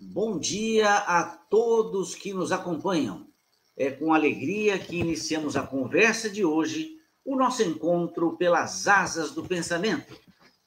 [0.00, 3.26] Bom dia a todos que nos acompanham.
[3.76, 9.44] É com alegria que iniciamos a conversa de hoje, o nosso encontro pelas asas do
[9.44, 10.16] pensamento.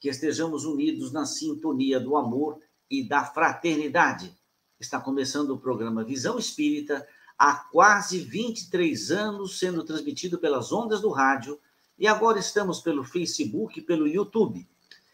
[0.01, 2.59] Que estejamos unidos na sintonia do amor
[2.89, 4.37] e da fraternidade.
[4.77, 7.07] Está começando o programa Visão Espírita,
[7.37, 11.57] há quase 23 anos sendo transmitido pelas ondas do rádio
[11.97, 14.67] e agora estamos pelo Facebook e pelo YouTube.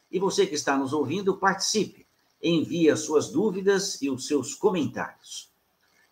[0.09, 2.06] E você que está nos ouvindo, participe
[2.41, 5.51] envie as suas dúvidas e os seus comentários.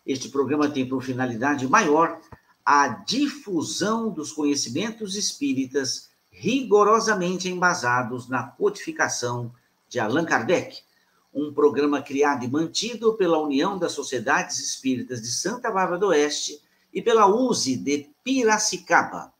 [0.04, 2.20] Este programa tem por finalidade maior
[2.64, 9.52] a difusão dos conhecimentos espíritas rigorosamente embasados na codificação
[9.88, 10.82] de Allan Kardec,
[11.32, 16.60] um programa criado e mantido pela União das Sociedades Espíritas de Santa Bárbara do Oeste
[16.92, 19.32] e pela USE de Piracicaba.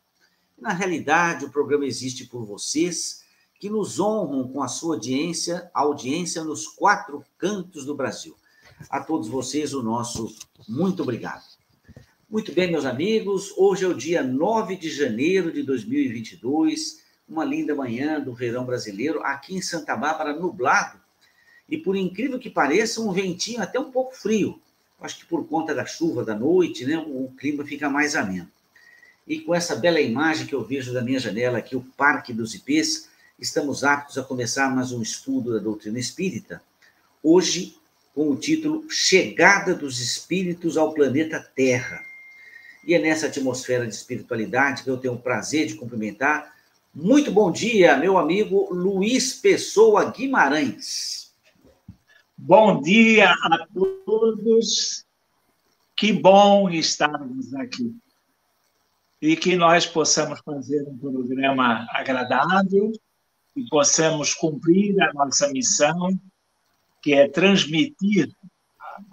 [0.59, 3.25] Na realidade, o programa existe por vocês
[3.59, 8.37] que nos honram com a sua audiência, audiência nos quatro cantos do Brasil.
[8.91, 10.35] A todos vocês, o nosso
[10.69, 11.45] muito obrigado.
[12.29, 17.75] Muito bem, meus amigos, hoje é o dia 9 de janeiro de 2022, uma linda
[17.75, 21.01] manhã do verão brasileiro, aqui em Santa Bárbara, nublado,
[21.69, 24.61] e por incrível que pareça, um ventinho até um pouco frio.
[25.01, 28.51] Acho que por conta da chuva da noite, né, o clima fica mais ameno.
[29.27, 32.55] E com essa bela imagem que eu vejo da minha janela aqui, o Parque dos
[32.55, 33.09] Ipês,
[33.39, 36.63] estamos aptos a começar mais um estudo da doutrina espírita,
[37.23, 37.77] hoje
[38.15, 42.03] com o título Chegada dos Espíritos ao Planeta Terra.
[42.87, 46.55] E é nessa atmosfera de espiritualidade que eu tenho o prazer de cumprimentar.
[46.95, 51.35] Muito bom dia, meu amigo Luiz Pessoa Guimarães.
[52.39, 55.05] Bom dia a todos.
[55.95, 57.95] Que bom estarmos aqui.
[59.21, 62.93] E que nós possamos fazer um programa agradável,
[63.57, 66.11] e possamos cumprir a nossa missão,
[67.03, 68.31] que é transmitir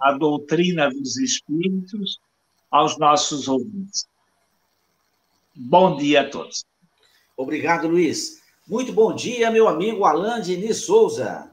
[0.00, 2.20] a doutrina dos Espíritos
[2.70, 4.06] aos nossos ouvintes.
[5.54, 6.64] Bom dia a todos.
[7.36, 8.42] Obrigado, Luiz.
[8.68, 11.50] Muito bom dia, meu amigo Alain Diniz Souza.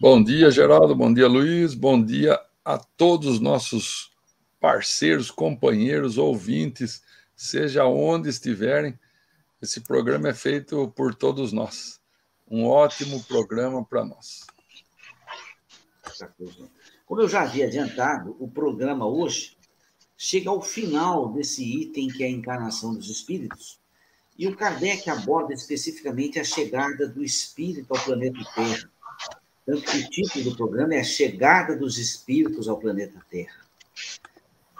[0.00, 0.94] Bom dia, Geraldo.
[0.94, 1.74] Bom dia, Luiz.
[1.74, 4.10] Bom dia a todos os nossos
[4.60, 7.02] parceiros, companheiros, ouvintes,
[7.34, 8.98] seja onde estiverem.
[9.60, 11.98] Esse programa é feito por todos nós.
[12.48, 14.46] Um ótimo programa para nós.
[17.06, 19.56] Como eu já havia adiantado, o programa hoje
[20.16, 23.80] chega ao final desse item que é a encarnação dos espíritos.
[24.38, 28.90] E o Kardec aborda especificamente a chegada do espírito ao planeta Terra.
[29.64, 33.64] Tanto que o título do programa é A Chegada dos Espíritos ao Planeta Terra.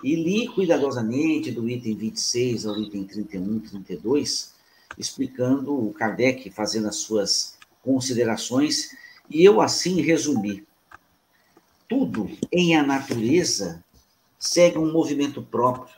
[0.04, 4.54] E li cuidadosamente do item 26 ao item 31, 32,
[4.98, 8.90] explicando o Kardec fazendo as suas considerações,
[9.28, 10.66] e eu assim resumi.
[11.88, 13.84] Tudo em a natureza
[14.38, 15.94] segue um movimento próprio,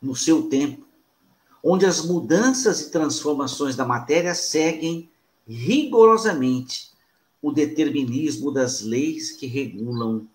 [0.00, 0.86] no seu tempo,
[1.62, 5.08] onde as mudanças e transformações da matéria seguem
[5.46, 6.90] rigorosamente
[7.40, 10.26] o determinismo das leis que regulam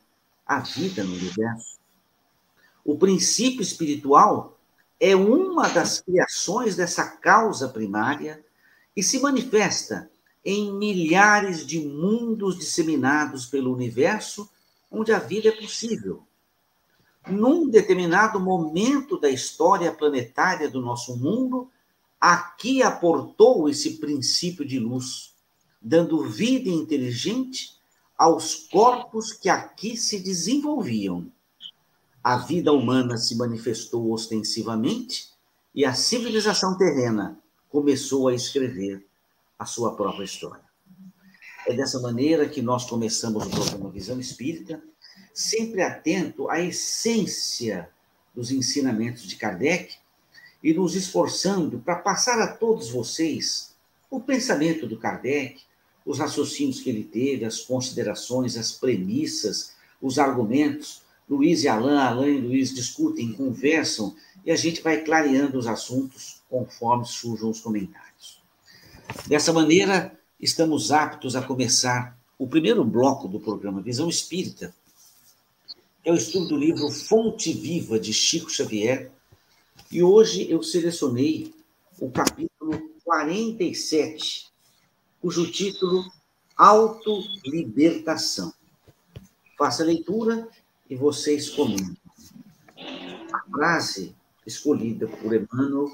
[0.46, 1.78] a vida no universo.
[2.84, 4.57] O princípio espiritual
[5.00, 8.44] é uma das criações dessa causa primária
[8.96, 10.10] e se manifesta
[10.44, 14.50] em milhares de mundos disseminados pelo universo
[14.90, 16.24] onde a vida é possível.
[17.28, 21.70] Num determinado momento da história planetária do nosso mundo,
[22.20, 25.36] aqui aportou esse princípio de luz,
[25.82, 27.78] dando vida inteligente
[28.18, 31.32] aos corpos que aqui se desenvolviam
[32.28, 35.30] a vida humana se manifestou ostensivamente
[35.74, 37.40] e a civilização terrena
[37.70, 39.08] começou a escrever
[39.58, 40.66] a sua própria história.
[41.66, 44.84] É dessa maneira que nós começamos o programa Visão Espírita,
[45.34, 47.90] sempre atento à essência
[48.36, 49.96] dos ensinamentos de Kardec
[50.62, 53.74] e nos esforçando para passar a todos vocês
[54.12, 55.62] o pensamento do Kardec,
[56.06, 62.38] os raciocínios que ele teve, as considerações, as premissas, os argumentos Luiz e Alain, Alain
[62.38, 64.16] e Luiz discutem, conversam
[64.46, 68.42] e a gente vai clareando os assuntos conforme surjam os comentários.
[69.28, 74.74] Dessa maneira, estamos aptos a começar o primeiro bloco do programa Visão Espírita.
[76.04, 79.12] É o estudo do livro Fonte Viva de Chico Xavier.
[79.92, 81.54] E hoje eu selecionei
[82.00, 84.48] o capítulo 47,
[85.22, 86.10] cujo título
[86.56, 88.54] Autolibertação.
[89.58, 90.48] Faça a leitura
[90.90, 91.96] e vocês comentam.
[93.34, 95.92] A frase escolhida por Emmanuel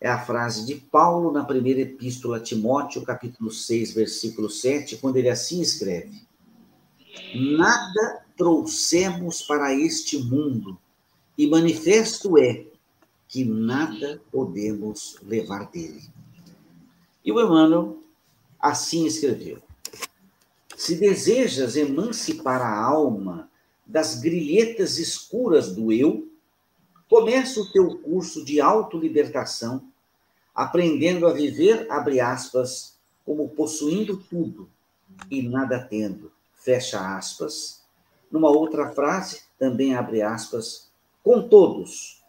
[0.00, 5.16] é a frase de Paulo na primeira epístola a Timóteo, capítulo 6, versículo 7, quando
[5.16, 6.26] ele assim escreve:
[7.34, 10.78] Nada trouxemos para este mundo,
[11.36, 12.64] e manifesto é
[13.28, 16.02] que nada podemos levar dele.
[17.22, 18.02] E o Emmanuel
[18.58, 19.58] assim escreveu:
[20.74, 23.49] Se desejas emancipar a alma
[23.90, 26.28] das grilhetas escuras do eu,
[27.08, 29.90] começa o teu curso de autolibertação,
[30.54, 32.96] aprendendo a viver, abre aspas,
[33.26, 34.70] como possuindo tudo
[35.28, 37.82] e nada tendo, fecha aspas.
[38.30, 40.88] Numa outra frase, também abre aspas,
[41.22, 42.22] com todos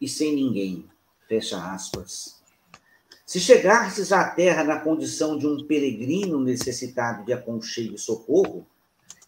[0.00, 0.84] e sem ninguém,
[1.28, 2.42] fecha aspas.
[3.24, 8.66] Se chegasses à terra na condição de um peregrino necessitado de aconchego e socorro,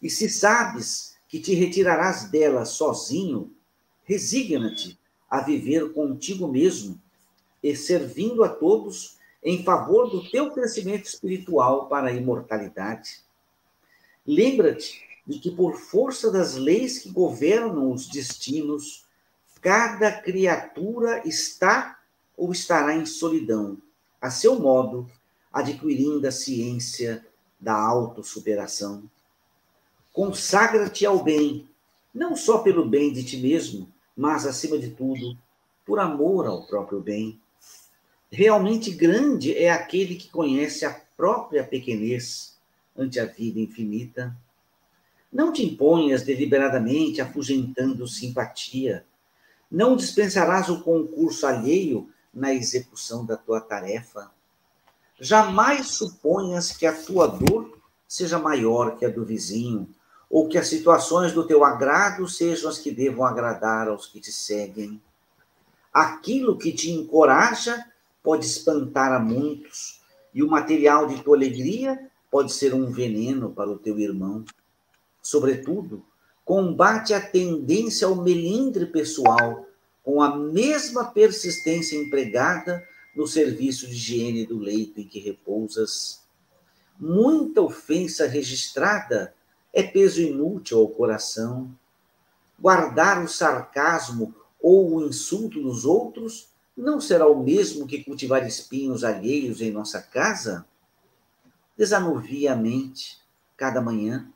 [0.03, 3.53] e se sabes que te retirarás dela sozinho,
[4.03, 4.97] resigna-te
[5.29, 6.99] a viver contigo mesmo
[7.61, 13.21] e servindo a todos em favor do teu crescimento espiritual para a imortalidade.
[14.25, 19.05] Lembra-te de que, por força das leis que governam os destinos,
[19.61, 21.99] cada criatura está
[22.35, 23.77] ou estará em solidão,
[24.21, 25.09] a seu modo,
[25.51, 27.25] adquirindo a ciência
[27.59, 29.09] da autossuperação.
[30.17, 31.69] Consagra-te ao bem,
[32.11, 35.37] não só pelo bem de ti mesmo, mas, acima de tudo,
[35.85, 37.39] por amor ao próprio bem.
[38.31, 42.57] Realmente grande é aquele que conhece a própria pequenez
[42.97, 44.35] ante a vida infinita.
[45.31, 49.05] Não te imponhas deliberadamente afugentando simpatia.
[49.69, 54.31] Não dispensarás o concurso alheio na execução da tua tarefa.
[55.19, 57.77] Jamais suponhas que a tua dor
[58.07, 59.87] seja maior que a do vizinho,
[60.29, 64.31] ou que as situações do teu agrado sejam as que devam agradar aos que te
[64.31, 65.01] seguem.
[65.93, 67.85] Aquilo que te encoraja
[68.21, 70.01] pode espantar a muitos,
[70.33, 71.97] e o material de tua alegria
[72.29, 74.43] pode ser um veneno para o teu irmão.
[75.21, 76.05] Sobretudo,
[76.43, 79.65] combate a tendência ao melindre pessoal
[80.03, 82.83] com a mesma persistência empregada
[83.15, 86.21] no serviço de higiene do leito em que repousas.
[86.99, 89.33] Muita ofensa registrada
[89.77, 91.69] é peso inútil ao coração.
[92.59, 99.03] Guardar o sarcasmo ou o insulto dos outros não será o mesmo que cultivar espinhos
[99.03, 100.65] alheios em nossa casa?
[101.77, 103.19] Desanuvia a mente
[103.55, 104.27] cada manhã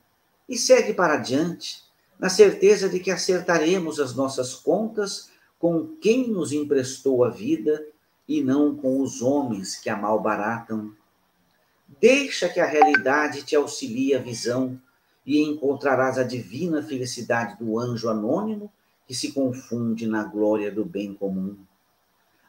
[0.48, 1.82] e segue para adiante,
[2.20, 7.84] na certeza de que acertaremos as nossas contas com quem nos emprestou a vida
[8.28, 10.94] e não com os homens que a malbaratam.
[12.00, 14.80] Deixa que a realidade te auxilie a visão
[15.26, 18.72] e encontrarás a divina felicidade do anjo anônimo
[19.08, 21.58] que se confunde na glória do bem comum.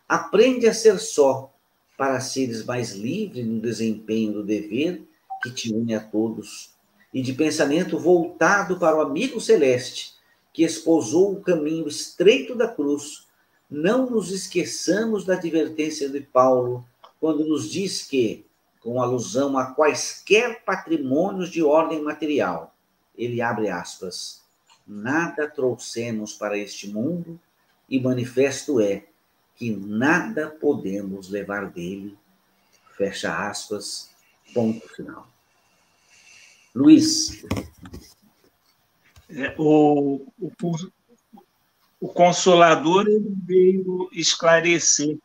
[0.09, 1.53] Aprende a ser só,
[1.97, 5.03] para seres mais livre no desempenho do dever
[5.43, 6.71] que te une a todos,
[7.13, 10.15] e de pensamento voltado para o amigo celeste,
[10.53, 13.27] que esposou o caminho estreito da cruz.
[13.69, 16.85] Não nos esqueçamos da advertência de Paulo,
[17.21, 18.45] quando nos diz que
[18.83, 22.75] com alusão a quaisquer patrimônios de ordem material.
[23.17, 24.43] Ele abre aspas.
[24.87, 27.39] Nada trouxemos para este mundo
[27.89, 29.05] e manifesto é
[29.55, 32.19] que nada podemos levar dele.
[32.97, 34.11] Fecha aspas,
[34.53, 35.29] ponto final.
[36.75, 37.45] Luiz.
[39.31, 40.53] É, o, o,
[42.01, 43.07] o Consolador
[43.47, 45.19] veio esclarecer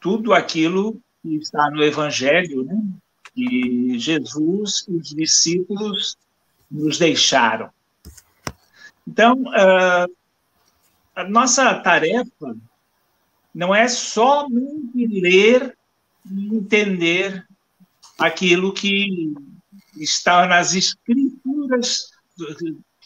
[0.00, 2.80] tudo aquilo que está no Evangelho, né?
[3.34, 6.16] que Jesus e os discípulos
[6.70, 7.70] nos deixaram.
[9.06, 10.06] Então, ah,
[11.14, 12.56] a nossa tarefa
[13.54, 15.76] não é somente ler
[16.30, 17.46] e entender
[18.18, 19.32] aquilo que
[19.96, 22.10] está nas escrituras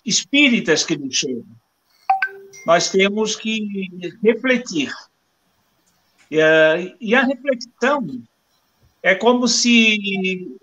[0.04, 1.46] espíritas que nos chegam.
[2.66, 3.88] Nós temos que
[4.22, 4.92] refletir
[7.00, 8.22] e a reflexão
[9.02, 10.56] é como se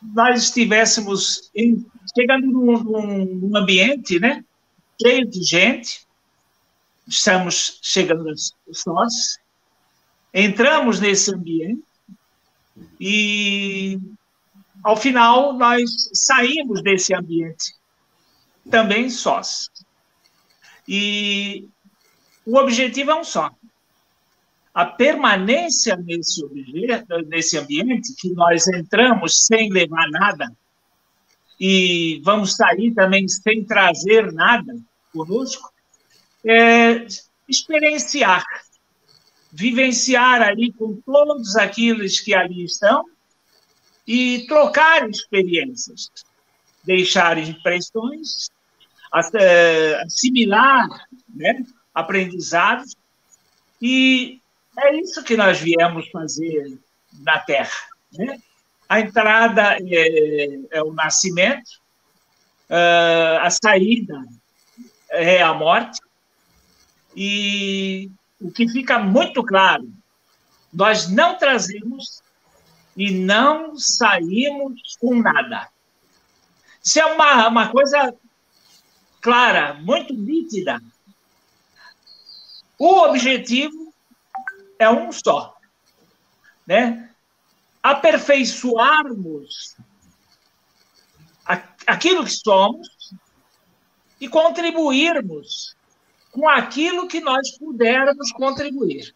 [0.00, 1.84] nós estivéssemos em,
[2.16, 2.78] chegando num,
[3.24, 4.44] num, ambiente, né,
[5.00, 6.06] cheio de gente,
[7.08, 8.32] estamos chegando
[8.72, 9.38] sós,
[10.32, 11.82] entramos nesse ambiente
[13.00, 13.98] e,
[14.82, 17.74] ao final, nós saímos desse ambiente
[18.70, 19.68] também sós.
[20.86, 21.68] E
[22.46, 23.50] o objetivo é um só,
[24.72, 30.46] a permanência nesse, objeto, nesse ambiente, que nós entramos sem levar nada,
[31.58, 34.72] e vamos sair também sem trazer nada
[35.12, 35.70] conosco,
[36.44, 37.06] é
[37.48, 38.44] experienciar,
[39.52, 43.04] vivenciar ali com todos aqueles que ali estão
[44.06, 46.10] e trocar experiências.
[46.82, 48.48] deixar impressões,
[49.34, 50.88] eh, assimilar
[51.28, 51.62] né,
[51.92, 52.96] aprendizados,
[53.82, 54.39] e
[54.78, 56.78] é isso que nós viemos fazer
[57.20, 57.70] na Terra.
[58.12, 58.38] Né?
[58.88, 61.80] A entrada é, é o nascimento,
[62.68, 64.20] eh, a saída
[65.10, 66.00] é a morte,
[67.14, 68.10] e
[68.40, 69.92] o que fica muito claro,
[70.72, 72.22] nós não trazemos
[72.96, 75.68] e não saímos com nada.
[76.82, 78.14] Isso é uma, uma coisa
[79.20, 80.80] clara, muito nítida.
[82.78, 83.89] O objetivo
[84.80, 85.54] é um só,
[86.66, 87.10] né?
[87.82, 89.76] Aperfeiçoarmos
[91.86, 92.88] aquilo que somos
[94.18, 95.76] e contribuirmos
[96.32, 99.14] com aquilo que nós pudermos contribuir.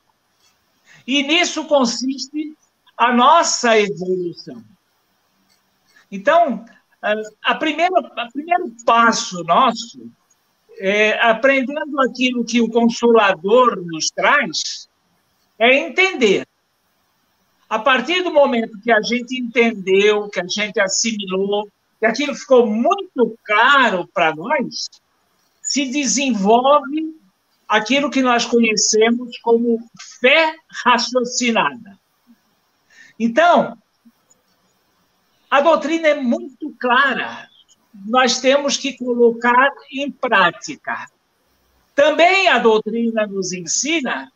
[1.06, 2.54] E nisso consiste
[2.97, 4.62] a nossa evolução.
[6.11, 6.64] Então,
[7.42, 10.11] a primeira, o primeiro passo nosso,
[10.78, 14.88] é, aprendendo aquilo que o Consolador nos traz,
[15.59, 16.47] é entender.
[17.69, 21.69] A partir do momento que a gente entendeu, que a gente assimilou,
[21.99, 24.91] que aquilo ficou muito claro para nós,
[25.63, 27.17] se desenvolve
[27.67, 29.79] aquilo que nós conhecemos como
[30.21, 31.99] fé raciocinada.
[33.19, 33.77] Então,
[35.51, 37.49] a doutrina é muito clara.
[38.07, 41.07] Nós temos que colocar em prática.
[41.95, 44.33] Também a doutrina nos ensina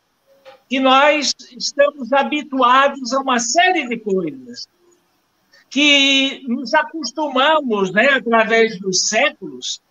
[0.69, 4.67] que nós estamos habituados a uma série de coisas
[5.69, 9.81] que nos acostumamos, né, através dos séculos,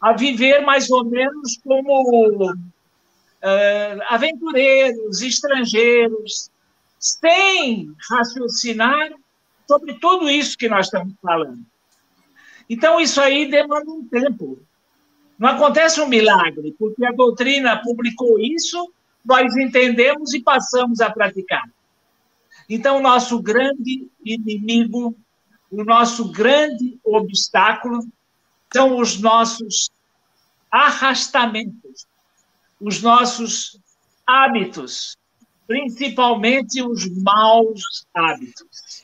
[0.00, 2.56] a viver mais ou menos como uh,
[4.08, 6.50] aventureiros, estrangeiros,
[6.98, 9.12] sem raciocinar
[9.68, 11.60] sobre tudo isso que nós estamos falando.
[12.68, 14.58] Então, isso aí demanda um tempo.
[15.38, 18.90] Não acontece um milagre, porque a doutrina publicou isso,
[19.24, 21.64] nós entendemos e passamos a praticar.
[22.68, 25.16] Então, o nosso grande inimigo,
[25.70, 28.06] o nosso grande obstáculo
[28.72, 29.90] são os nossos
[30.70, 32.06] arrastamentos,
[32.80, 33.78] os nossos
[34.26, 35.16] hábitos,
[35.66, 39.02] principalmente os maus hábitos.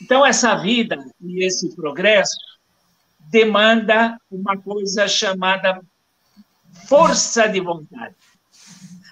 [0.00, 2.36] Então, essa vida e esse progresso
[3.30, 5.80] demanda uma coisa chamada
[6.86, 8.14] força de vontade.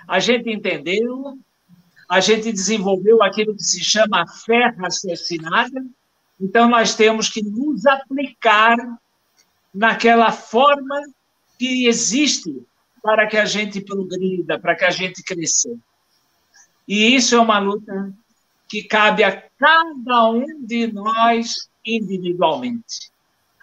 [0.07, 1.39] A gente entendeu,
[2.09, 5.85] a gente desenvolveu aquilo que se chama fé raciocinada,
[6.41, 8.77] então nós temos que nos aplicar
[9.75, 11.03] naquela forma
[11.59, 12.63] que existe
[13.03, 15.71] para que a gente progrida, para que a gente cresça.
[16.87, 18.13] E isso é uma luta
[18.69, 23.11] que cabe a cada um de nós individualmente.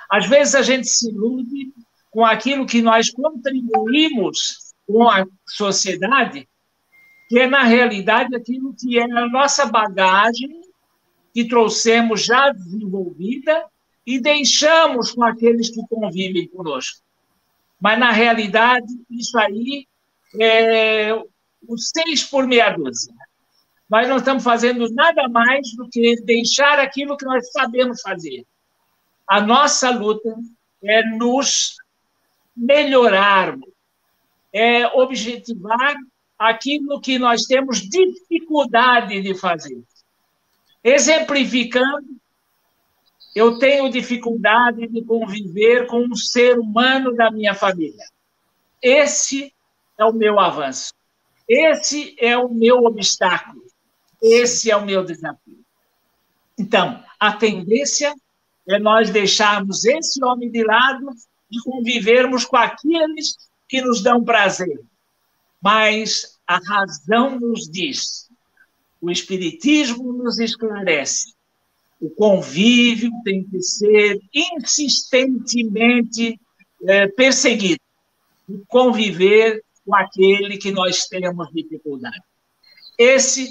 [0.10, 1.74] Às vezes a gente se ilude
[2.12, 6.48] com aquilo que nós contribuímos com a sociedade,
[7.30, 10.62] que é, na realidade, aquilo que é a nossa bagagem
[11.34, 13.66] que trouxemos já desenvolvida
[14.06, 17.02] e deixamos com aqueles que convivem conosco.
[17.80, 19.88] Mas, na realidade, isso aí
[20.40, 21.14] é
[21.68, 23.14] o seis por meia dúzia.
[23.90, 28.46] Nós não estamos fazendo nada mais do que deixar aquilo que nós sabemos fazer.
[29.28, 30.34] A nossa luta
[30.84, 31.76] é nos
[32.56, 33.71] melhorarmos,
[34.54, 35.96] é objetivar
[36.38, 39.82] aquilo que nós temos dificuldade de fazer.
[40.84, 42.08] Exemplificando,
[43.36, 48.06] eu tenho dificuldade de conviver com um ser humano da minha família.
[48.82, 49.54] Esse
[49.98, 50.94] é o meu avanço.
[51.48, 53.64] Esse é o meu obstáculo.
[54.22, 55.60] Esse é o meu desafio.
[56.58, 58.14] Então, a tendência
[58.68, 61.10] é nós deixarmos esse homem de lado
[61.52, 63.36] e convivermos com aqueles
[63.72, 64.82] que nos dão prazer.
[65.64, 68.30] Mas a razão nos diz,
[69.00, 71.34] o Espiritismo nos esclarece,
[72.02, 76.38] o convívio tem que ser insistentemente
[76.84, 77.80] é, perseguido,
[78.68, 82.22] conviver com aquele que nós temos dificuldade.
[82.98, 83.48] Esse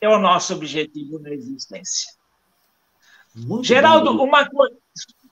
[0.00, 2.12] é o nosso objetivo na existência.
[3.34, 4.68] Muito Geraldo, uma, co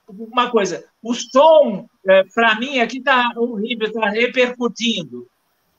[0.07, 5.27] uma coisa, o som, é, para mim, aqui está horrível, está repercutindo.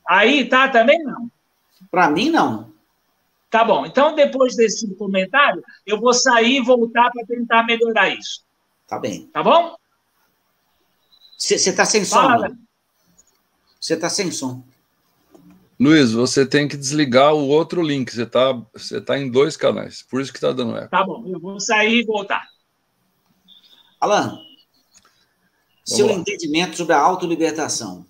[0.09, 1.31] Aí tá também não?
[1.91, 2.73] Para mim, não.
[3.51, 3.87] Tá bom.
[3.87, 8.43] Então, depois desse comentário, eu vou sair e voltar para tentar melhorar isso.
[8.87, 9.27] Tá bem.
[9.29, 9.77] Tá bom?
[11.39, 12.57] Você está sem som?
[13.81, 14.65] Você está sem som.
[15.79, 18.11] Luiz, você tem que desligar o outro link.
[18.11, 20.03] Você está você tá em dois canais.
[20.03, 20.91] Por isso que está dando eco.
[20.91, 22.49] Tá bom, eu vou sair e voltar.
[24.05, 24.39] Alan,
[25.83, 28.07] Seu entendimento sobre a autolibertação.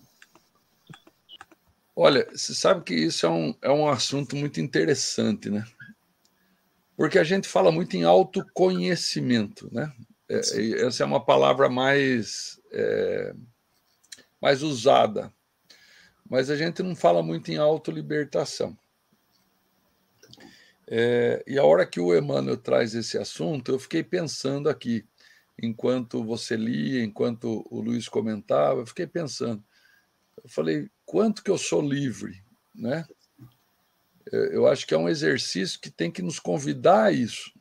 [1.94, 5.64] Olha, você sabe que isso é um, é um assunto muito interessante, né?
[6.96, 9.92] Porque a gente fala muito em autoconhecimento, né?
[10.28, 10.40] É,
[10.84, 13.32] essa é uma palavra mais, é,
[14.40, 15.32] mais usada.
[16.28, 18.76] Mas a gente não fala muito em autolibertação.
[20.88, 25.04] É, e a hora que o Emmanuel traz esse assunto, eu fiquei pensando aqui,
[25.60, 29.62] enquanto você lia, enquanto o Luiz comentava, eu fiquei pensando.
[30.42, 32.42] Eu falei, quanto que eu sou livre,
[32.74, 33.06] né?
[34.32, 37.52] Eu acho que é um exercício que tem que nos convidar a isso.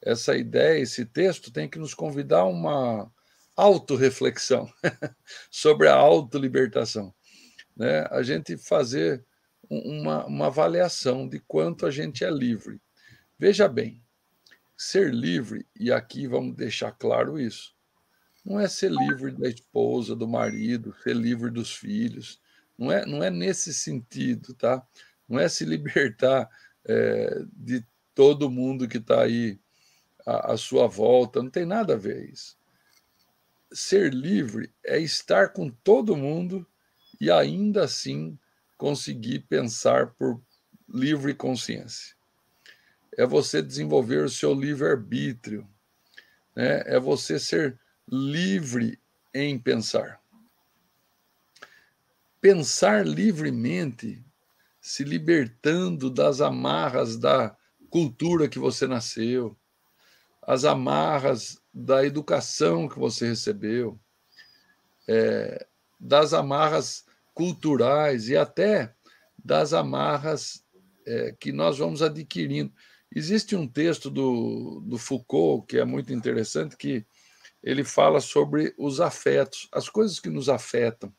[0.00, 3.12] Essa ideia, esse texto tem que nos convidar a uma
[3.56, 4.72] autorreflexão
[5.50, 7.12] sobre a autolibertação.
[7.76, 8.06] Né?
[8.10, 9.24] A gente fazer
[9.68, 12.80] uma, uma avaliação de quanto a gente é livre.
[13.36, 14.02] Veja bem,
[14.78, 17.74] ser livre, e aqui vamos deixar claro isso,
[18.44, 22.40] não é ser livre da esposa, do marido, ser livre dos filhos.
[22.78, 24.86] Não é, não é nesse sentido, tá?
[25.28, 26.48] Não é se libertar
[26.84, 29.60] é, de todo mundo que está aí
[30.24, 32.56] à, à sua volta, não tem nada a ver isso.
[33.70, 36.66] Ser livre é estar com todo mundo
[37.20, 38.38] e ainda assim
[38.78, 40.40] conseguir pensar por
[40.88, 42.17] livre consciência.
[43.18, 45.68] É você desenvolver o seu livre-arbítrio.
[46.54, 46.84] Né?
[46.86, 47.76] É você ser
[48.08, 48.96] livre
[49.34, 50.20] em pensar.
[52.40, 54.24] Pensar livremente,
[54.80, 57.56] se libertando das amarras da
[57.90, 59.58] cultura que você nasceu,
[60.40, 63.98] as amarras da educação que você recebeu,
[65.08, 65.66] é,
[65.98, 68.94] das amarras culturais e até
[69.36, 70.64] das amarras
[71.04, 72.72] é, que nós vamos adquirindo.
[73.14, 77.04] Existe um texto do, do Foucault que é muito interessante, que
[77.62, 81.12] ele fala sobre os afetos, as coisas que nos afetam.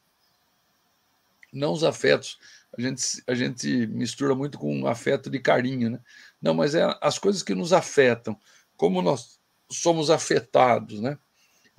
[1.52, 2.40] Não os afetos,
[2.78, 6.00] a gente, a gente mistura muito com afeto de carinho, né?
[6.42, 8.40] Não, mas é as coisas que nos afetam,
[8.78, 11.18] como nós somos afetados, né?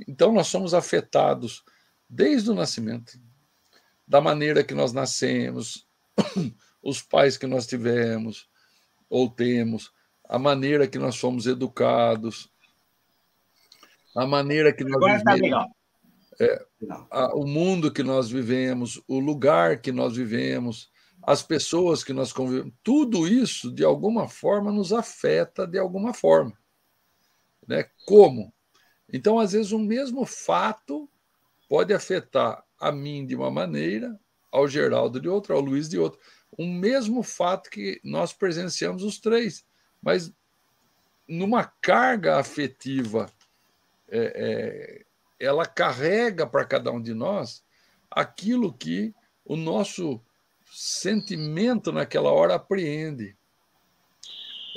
[0.09, 1.65] Então, nós somos afetados
[2.09, 3.19] desde o nascimento
[4.07, 5.87] da maneira que nós nascemos,
[6.83, 8.49] os pais que nós tivemos
[9.09, 9.93] ou temos,
[10.31, 12.49] a maneira que nós fomos educados,
[14.15, 15.67] a maneira que nós Agora tá vivemos,
[16.41, 16.67] é,
[17.11, 20.89] a, o mundo que nós vivemos, o lugar que nós vivemos,
[21.21, 26.57] as pessoas que nós convivemos, tudo isso de alguma forma nos afeta de alguma forma,
[27.67, 27.87] né?
[28.07, 28.55] Como?
[29.13, 31.11] Então, às vezes, o mesmo fato
[31.69, 34.17] pode afetar a mim de uma maneira,
[34.53, 36.21] ao Geraldo de outra, ao Luiz de outra.
[36.57, 39.65] Um mesmo fato que nós presenciamos os três,
[40.03, 40.33] mas
[41.29, 43.31] numa carga afetiva,
[44.09, 45.05] é, é,
[45.39, 47.65] ela carrega para cada um de nós
[48.11, 50.21] aquilo que o nosso
[50.73, 53.37] sentimento naquela hora apreende.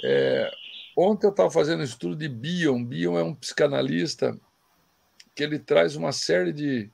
[0.03, 0.51] É,
[0.95, 2.83] ontem eu estava fazendo um estudo de Bion.
[2.83, 4.37] Bion é um psicanalista
[5.35, 6.91] que ele traz uma série de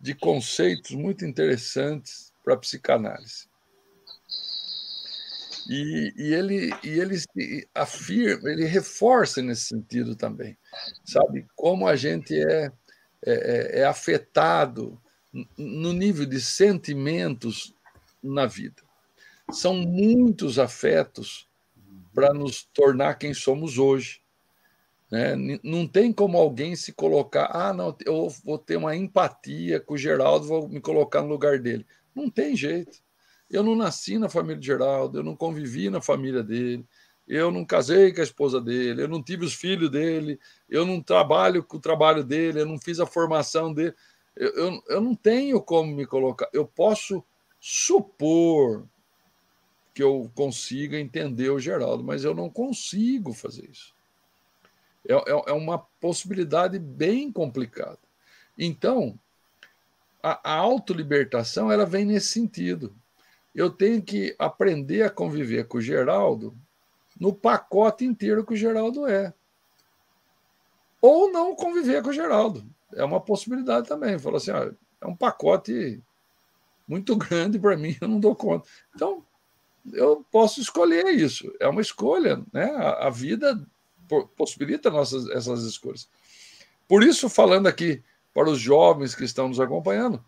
[0.00, 3.47] de conceitos muito interessantes para a psicanálise.
[5.68, 7.16] E, e, ele, e ele
[7.74, 10.56] afirma, ele reforça nesse sentido também,
[11.04, 11.46] sabe?
[11.54, 12.72] Como a gente é,
[13.24, 14.98] é, é, é afetado
[15.58, 17.74] no nível de sentimentos
[18.22, 18.82] na vida.
[19.52, 21.46] São muitos afetos
[22.14, 24.20] para nos tornar quem somos hoje.
[25.10, 25.36] Né?
[25.62, 29.98] Não tem como alguém se colocar, ah, não, eu vou ter uma empatia com o
[29.98, 31.86] Geraldo, vou me colocar no lugar dele.
[32.14, 32.98] Não tem jeito.
[33.50, 36.86] Eu não nasci na família de Geraldo, eu não convivi na família dele,
[37.26, 41.02] eu não casei com a esposa dele, eu não tive os filhos dele, eu não
[41.02, 43.94] trabalho com o trabalho dele, eu não fiz a formação dele.
[44.36, 46.48] Eu, eu, eu não tenho como me colocar.
[46.52, 47.24] Eu posso
[47.60, 48.86] supor
[49.92, 53.92] que eu consiga entender o Geraldo, mas eu não consigo fazer isso.
[55.08, 57.98] É, é, é uma possibilidade bem complicada.
[58.56, 59.18] Então,
[60.22, 62.94] a, a autolibertação ela vem nesse sentido.
[63.54, 66.56] Eu tenho que aprender a conviver com o Geraldo
[67.18, 69.34] no pacote inteiro que o Geraldo é.
[71.00, 72.64] Ou não conviver com o Geraldo.
[72.94, 74.18] É uma possibilidade também.
[74.18, 76.02] Falou assim: ah, é um pacote
[76.86, 78.68] muito grande para mim, eu não dou conta.
[78.94, 79.24] Então,
[79.92, 81.52] eu posso escolher isso.
[81.60, 82.64] É uma escolha, né?
[82.98, 83.66] A, vida
[84.36, 86.08] possibilita nossas, essas escolhas.
[86.86, 90.24] Por isso, falando aqui para os jovens que estão nos acompanhando,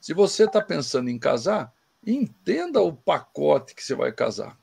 [0.00, 1.72] se você está pensando em casar,
[2.06, 4.58] entenda o pacote que você vai casar.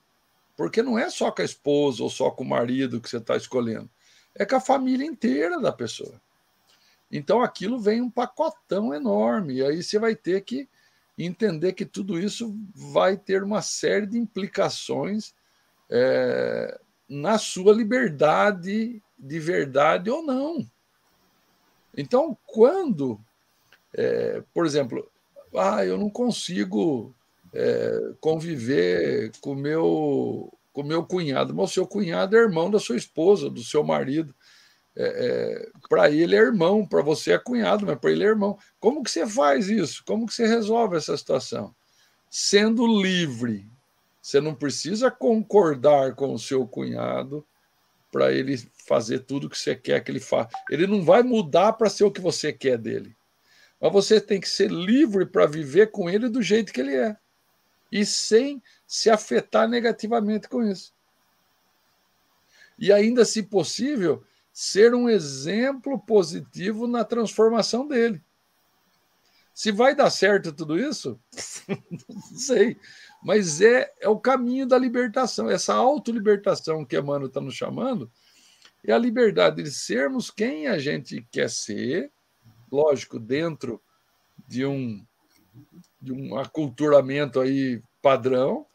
[0.55, 3.35] Porque não é só com a esposa ou só com o marido que você está
[3.35, 3.89] escolhendo.
[4.33, 6.21] É com a família inteira da pessoa.
[7.11, 9.55] Então aquilo vem um pacotão enorme.
[9.55, 10.67] E aí você vai ter que
[11.17, 15.33] entender que tudo isso vai ter uma série de implicações
[15.89, 20.65] é, na sua liberdade de verdade ou não.
[21.97, 23.19] Então, quando,
[23.93, 25.09] é, por exemplo,
[25.57, 27.13] ah, eu não consigo
[27.53, 32.97] é, conviver com meu com meu cunhado, mas o seu cunhado é irmão da sua
[32.97, 34.35] esposa, do seu marido.
[34.93, 38.57] É, é, para ele é irmão, para você é cunhado, mas para ele é irmão.
[38.77, 40.03] Como que você faz isso?
[40.05, 41.73] Como que você resolve essa situação?
[42.29, 43.65] Sendo livre.
[44.21, 47.45] Você não precisa concordar com o seu cunhado
[48.11, 50.49] para ele fazer tudo o que você quer que ele faça.
[50.69, 53.15] Ele não vai mudar para ser o que você quer dele.
[53.79, 57.17] Mas você tem que ser livre para viver com ele do jeito que ele é.
[57.91, 60.93] E sem se afetar negativamente com isso.
[62.77, 68.21] E ainda, se possível, ser um exemplo positivo na transformação dele.
[69.53, 71.19] Se vai dar certo tudo isso,
[71.67, 72.77] não sei.
[73.23, 78.11] Mas é, é o caminho da libertação, essa autolibertação que Emmanuel está nos chamando,
[78.83, 82.11] é a liberdade de sermos quem a gente quer ser,
[82.71, 83.81] lógico, dentro
[84.47, 85.05] de um,
[86.01, 88.65] de um aculturamento aí padrão,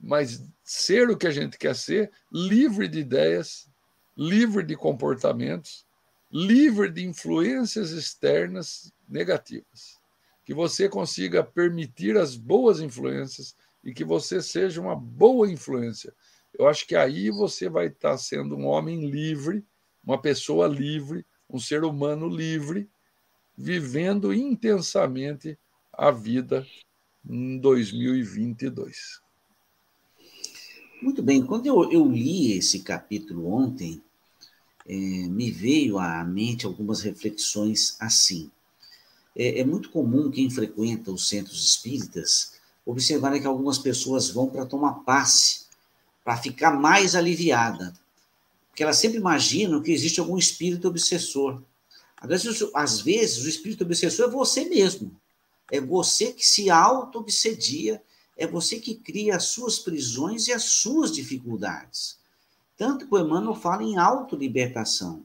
[0.00, 3.68] mas ser o que a gente quer ser, livre de ideias,
[4.16, 5.86] livre de comportamentos,
[6.30, 9.98] livre de influências externas negativas.
[10.44, 16.14] Que você consiga permitir as boas influências e que você seja uma boa influência.
[16.58, 19.64] Eu acho que aí você vai estar sendo um homem livre,
[20.04, 22.88] uma pessoa livre, um ser humano livre,
[23.58, 25.58] vivendo intensamente
[25.92, 26.64] a vida
[27.28, 29.20] em 2022.
[31.02, 34.00] Muito bem, quando eu, eu li esse capítulo ontem,
[34.86, 38.48] é, me veio à mente algumas reflexões assim.
[39.36, 44.64] É, é, muito comum quem frequenta os centros espíritas observar que algumas pessoas vão para
[44.64, 45.66] tomar passe,
[46.24, 47.92] para ficar mais aliviada,
[48.68, 51.62] porque elas sempre imaginam que existe algum espírito obsessor.
[52.20, 55.14] Às vezes, às vezes o espírito obsessor é você mesmo.
[55.70, 58.02] É você que se auto-obsedia,
[58.36, 62.18] é você que cria as suas prisões e as suas dificuldades.
[62.76, 65.24] Tanto que o Emmanuel fala em autolibertação.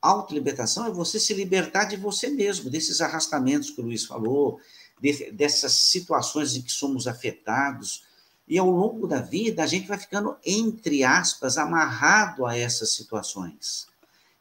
[0.00, 4.60] Autolibertação é você se libertar de você mesmo, desses arrastamentos que o Luiz falou,
[5.00, 8.04] de, dessas situações em que somos afetados.
[8.48, 13.86] E ao longo da vida, a gente vai ficando, entre aspas, amarrado a essas situações.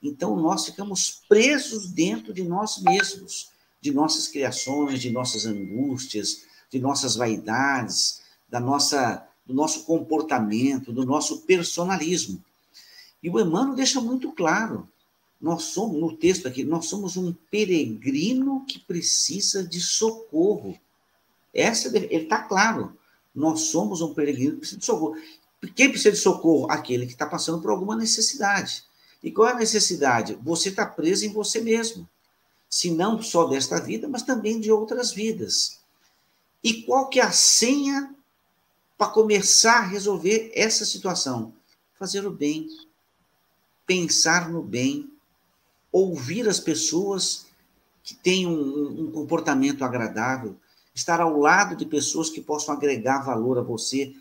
[0.01, 6.79] Então, nós ficamos presos dentro de nós mesmos de nossas criações, de nossas angústias, de
[6.79, 12.41] nossas vaidades, da nossa, do nosso comportamento, do nosso personalismo.
[13.23, 14.87] E o Emmanuel deixa muito claro,
[15.39, 20.79] nós somos, no texto aqui, nós somos um peregrino que precisa de socorro.
[21.51, 22.95] Essa, ele está claro,
[23.33, 25.15] nós somos um peregrino que precisa de socorro.
[25.75, 26.69] Quem precisa de socorro?
[26.69, 28.83] Aquele que está passando por alguma necessidade.
[29.23, 30.37] E qual é a necessidade?
[30.41, 32.07] Você está preso em você mesmo
[32.71, 35.81] se não só desta vida, mas também de outras vidas.
[36.63, 38.15] E qual que é a senha
[38.97, 41.53] para começar a resolver essa situação?
[41.99, 42.69] Fazer o bem,
[43.85, 45.11] pensar no bem,
[45.91, 47.45] ouvir as pessoas
[48.03, 50.55] que têm um, um comportamento agradável,
[50.95, 54.15] estar ao lado de pessoas que possam agregar valor a você.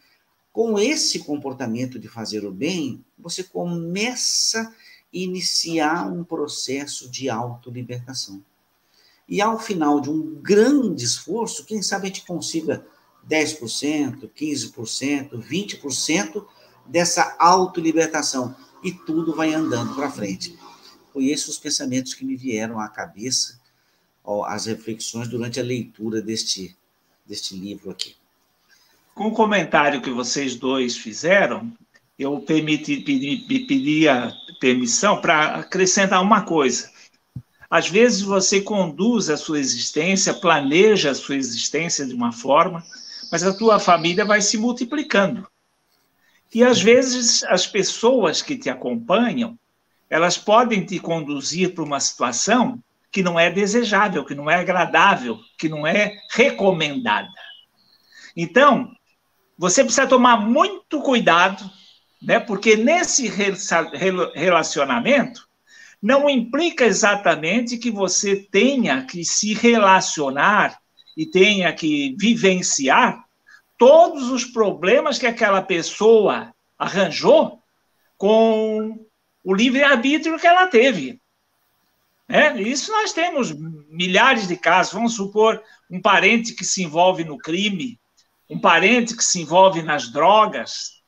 [0.52, 4.74] Com esse comportamento de fazer o bem, você começa
[5.12, 8.42] iniciar um processo de autolibertação.
[9.28, 12.84] E ao final de um grande esforço, quem sabe a gente consiga
[13.28, 16.46] 10%, 15%, 20%
[16.86, 18.54] dessa autolibertação.
[18.82, 20.58] E tudo vai andando para frente.
[21.12, 23.60] Foi esses os pensamentos que me vieram à cabeça,
[24.24, 26.76] ó, as reflexões durante a leitura deste,
[27.26, 28.16] deste livro aqui.
[29.14, 31.70] Com o comentário que vocês dois fizeram,
[32.20, 34.30] eu permiti, pedi, pediria
[34.60, 36.90] permissão para acrescentar uma coisa.
[37.70, 42.84] Às vezes você conduz a sua existência, planeja a sua existência de uma forma,
[43.32, 45.48] mas a tua família vai se multiplicando.
[46.52, 49.58] E às vezes as pessoas que te acompanham,
[50.10, 55.38] elas podem te conduzir para uma situação que não é desejável, que não é agradável,
[55.56, 57.30] que não é recomendada.
[58.36, 58.92] Então,
[59.56, 61.79] você precisa tomar muito cuidado
[62.22, 62.38] né?
[62.38, 63.28] Porque nesse
[64.34, 65.48] relacionamento
[66.02, 70.80] não implica exatamente que você tenha que se relacionar
[71.16, 73.24] e tenha que vivenciar
[73.76, 77.62] todos os problemas que aquela pessoa arranjou
[78.16, 79.06] com
[79.44, 81.20] o livre-arbítrio que ela teve.
[82.28, 83.52] É, isso nós temos
[83.88, 84.92] milhares de casos.
[84.92, 87.98] Vamos supor um parente que se envolve no crime,
[88.48, 90.99] um parente que se envolve nas drogas.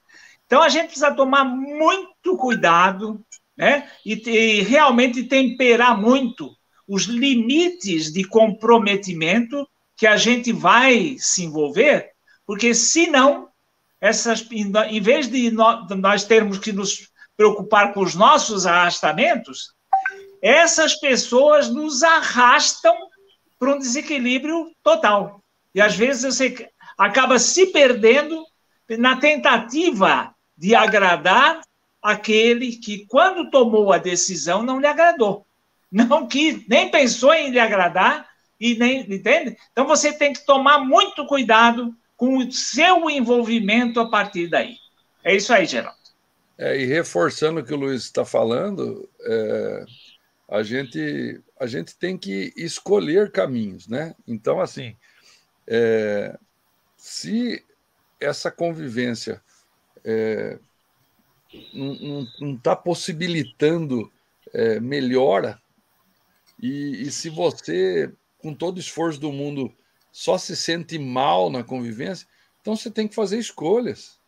[0.52, 3.24] Então a gente precisa tomar muito cuidado
[3.56, 3.90] né?
[4.04, 6.54] e, e realmente temperar muito
[6.86, 12.10] os limites de comprometimento que a gente vai se envolver,
[12.44, 13.48] porque senão,
[13.98, 19.72] essas, em vez de nós termos que nos preocupar com os nossos arrastamentos,
[20.42, 22.94] essas pessoas nos arrastam
[23.58, 25.42] para um desequilíbrio total.
[25.74, 28.44] E às vezes você acaba se perdendo
[28.98, 30.31] na tentativa
[30.62, 31.60] de agradar
[32.00, 35.44] aquele que, quando tomou a decisão, não lhe agradou.
[35.90, 38.28] Não quis, nem pensou em lhe agradar,
[38.60, 39.56] e nem, entende?
[39.72, 44.76] Então você tem que tomar muito cuidado com o seu envolvimento a partir daí.
[45.24, 45.98] É isso aí, Geraldo.
[46.56, 49.84] É, e reforçando o que o Luiz está falando, é,
[50.48, 54.14] a gente a gente tem que escolher caminhos, né?
[54.28, 54.96] Então, assim,
[55.66, 56.38] é,
[56.96, 57.64] se
[58.20, 59.42] essa convivência
[60.04, 60.58] é,
[61.72, 64.10] não está possibilitando
[64.52, 65.60] é, melhora,
[66.60, 69.74] e, e se você, com todo o esforço do mundo,
[70.10, 72.26] só se sente mal na convivência,
[72.60, 74.20] então você tem que fazer escolhas.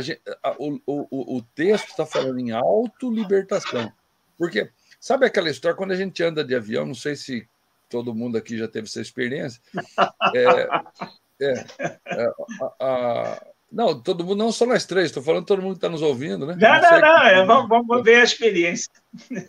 [0.00, 3.90] Gente, a, o, o, o texto está falando em autolibertação.
[4.36, 4.70] Porque
[5.00, 7.48] Sabe aquela história, quando a gente anda de avião, não sei se
[7.88, 9.60] todo mundo aqui já teve essa experiência.
[10.34, 10.68] É,
[11.40, 11.64] é,
[12.08, 12.32] é
[12.80, 15.88] a, a, não, todo mundo, não só nós três, estou falando todo mundo que está
[15.88, 16.56] nos ouvindo, né?
[16.58, 18.90] Não, não, não, não é, vamos, vamos, ver a experiência.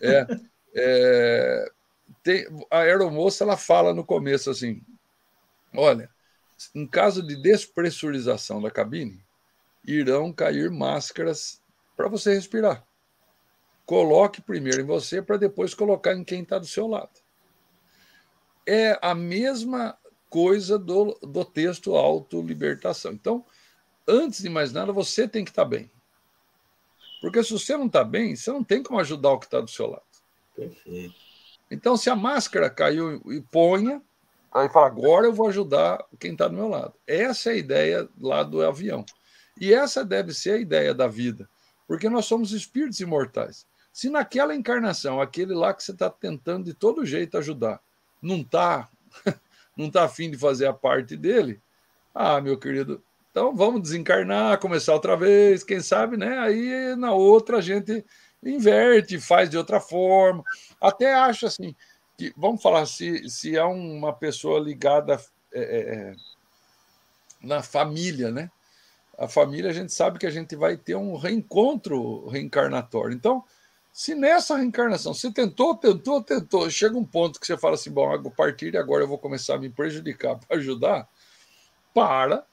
[0.01, 0.27] É,
[0.75, 1.71] é,
[2.21, 4.81] tem, a aeromoça ela fala no começo assim:
[5.73, 6.09] olha,
[6.75, 9.23] em caso de despressurização da cabine,
[9.85, 11.61] irão cair máscaras
[11.95, 12.83] para você respirar.
[13.85, 17.09] Coloque primeiro em você para depois colocar em quem está do seu lado.
[18.67, 19.97] É a mesma
[20.29, 23.11] coisa do, do texto autolibertação.
[23.13, 23.43] Então,
[24.09, 25.89] antes de mais nada, você tem que estar tá bem.
[27.21, 29.69] Porque se você não está bem, você não tem como ajudar o que está do
[29.69, 30.03] seu lado.
[30.55, 31.15] Perfeito.
[31.69, 34.01] Então, se a máscara caiu e ponha,
[34.51, 36.93] aí fala, agora eu vou ajudar quem está do meu lado.
[37.05, 39.05] Essa é a ideia lá do avião.
[39.59, 41.49] E essa deve ser a ideia da vida,
[41.87, 43.67] porque nós somos espíritos imortais.
[43.91, 47.81] Se naquela encarnação, aquele lá que você está tentando de todo jeito ajudar,
[48.21, 48.89] não está
[49.75, 51.61] não tá afim de fazer a parte dele,
[52.13, 56.39] ah, meu querido, então vamos desencarnar, começar outra vez, quem sabe, né?
[56.39, 58.05] Aí na outra a gente
[58.43, 60.43] inverte, faz de outra forma.
[60.81, 61.75] Até acho assim,
[62.17, 65.19] que, vamos falar, se, se é uma pessoa ligada
[65.53, 66.15] é, é, é,
[67.41, 68.49] na família, né?
[69.17, 73.13] A família, a gente sabe que a gente vai ter um reencontro reencarnatório.
[73.13, 73.43] Então,
[73.91, 78.13] se nessa reencarnação você tentou, tentou, tentou, chega um ponto que você fala assim: bom,
[78.13, 81.09] a partir de agora eu vou começar a me prejudicar para ajudar,
[81.93, 82.45] para.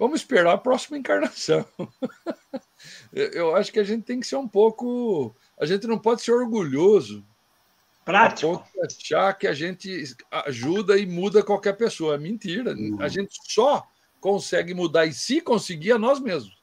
[0.00, 1.62] Vamos esperar a próxima encarnação.
[3.12, 5.36] eu acho que a gente tem que ser um pouco.
[5.60, 7.22] A gente não pode ser orgulhoso.
[8.02, 8.54] Prático.
[8.54, 10.02] A ponto de achar que a gente
[10.46, 12.14] ajuda e muda qualquer pessoa.
[12.14, 12.72] É mentira.
[12.72, 12.96] Uhum.
[12.98, 13.86] A gente só
[14.22, 16.58] consegue mudar e se conseguir a nós mesmos.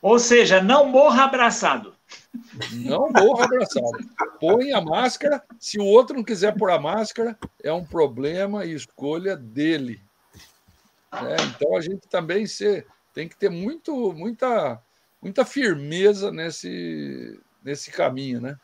[0.00, 1.96] Ou seja, não morra abraçado.
[2.74, 3.90] Não morra abraçado.
[4.38, 5.42] Põe a máscara.
[5.58, 10.00] Se o outro não quiser pôr a máscara, é um problema e escolha dele.
[11.12, 14.82] É, então a gente também se, tem que ter muito, muita,
[15.20, 18.56] muita firmeza nesse, nesse caminho, né?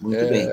[0.00, 0.50] Muito é, bem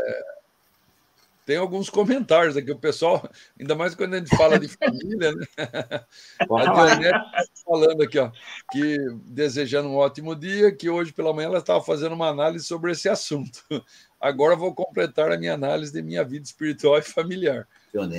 [1.51, 2.71] tem alguns comentários aqui.
[2.71, 5.45] O pessoal, ainda mais quando a gente fala de família, né?
[6.39, 7.19] A Dionete
[7.65, 8.31] falando aqui, ó,
[8.71, 12.91] que desejando um ótimo dia, que hoje pela manhã ela estava fazendo uma análise sobre
[12.91, 13.63] esse assunto.
[14.21, 17.67] Agora vou completar a minha análise de minha vida espiritual e familiar.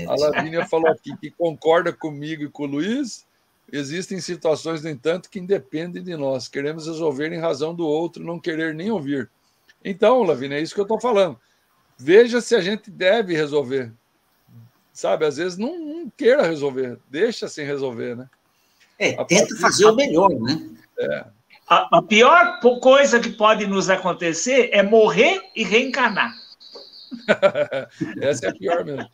[0.08, 3.24] A Lavínia falou aqui que concorda comigo e com o Luiz.
[3.70, 6.48] Existem situações, no entanto, que independem de nós.
[6.48, 9.30] Queremos resolver em razão do outro, não querer nem ouvir.
[9.84, 11.38] Então, Lavínia, é isso que eu estou falando
[12.02, 13.92] veja se a gente deve resolver.
[14.92, 18.28] Sabe, às vezes não, não queira resolver, deixa sem resolver, né?
[18.98, 20.70] É, tenta fazer o melhor, né?
[20.98, 21.24] É.
[21.68, 26.35] A, a, pior coisa que pode nos acontecer é morrer e reencarnar.
[28.20, 29.09] Essa é a pior mesmo.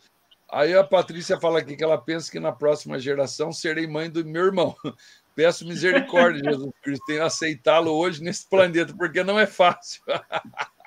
[0.51, 4.25] Aí a Patrícia fala aqui que ela pensa que na próxima geração serei mãe do
[4.25, 4.75] meu irmão.
[5.35, 10.01] Peço misericórdia, Jesus Cristo, tenho aceitá-lo hoje nesse planeta, porque não é fácil.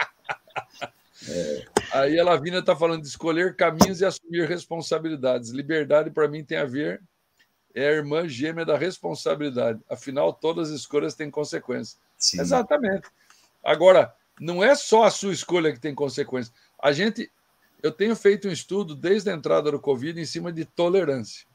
[1.28, 1.64] É.
[1.92, 5.50] Aí a Lavínia está falando de escolher caminhos e assumir responsabilidades.
[5.50, 7.00] Liberdade, para mim, tem a ver,
[7.74, 9.80] é a irmã gêmea da responsabilidade.
[9.88, 11.98] Afinal, todas as escolhas têm consequências.
[12.16, 12.40] Sim.
[12.40, 13.08] Exatamente.
[13.64, 16.54] Agora, não é só a sua escolha que tem consequências.
[16.80, 17.30] A gente,
[17.82, 21.46] eu tenho feito um estudo desde a entrada do Covid em cima de tolerância.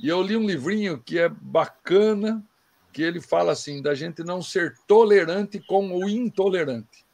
[0.00, 2.44] E eu li um livrinho que é bacana,
[2.92, 7.04] que ele fala assim, da gente não ser tolerante com o intolerante.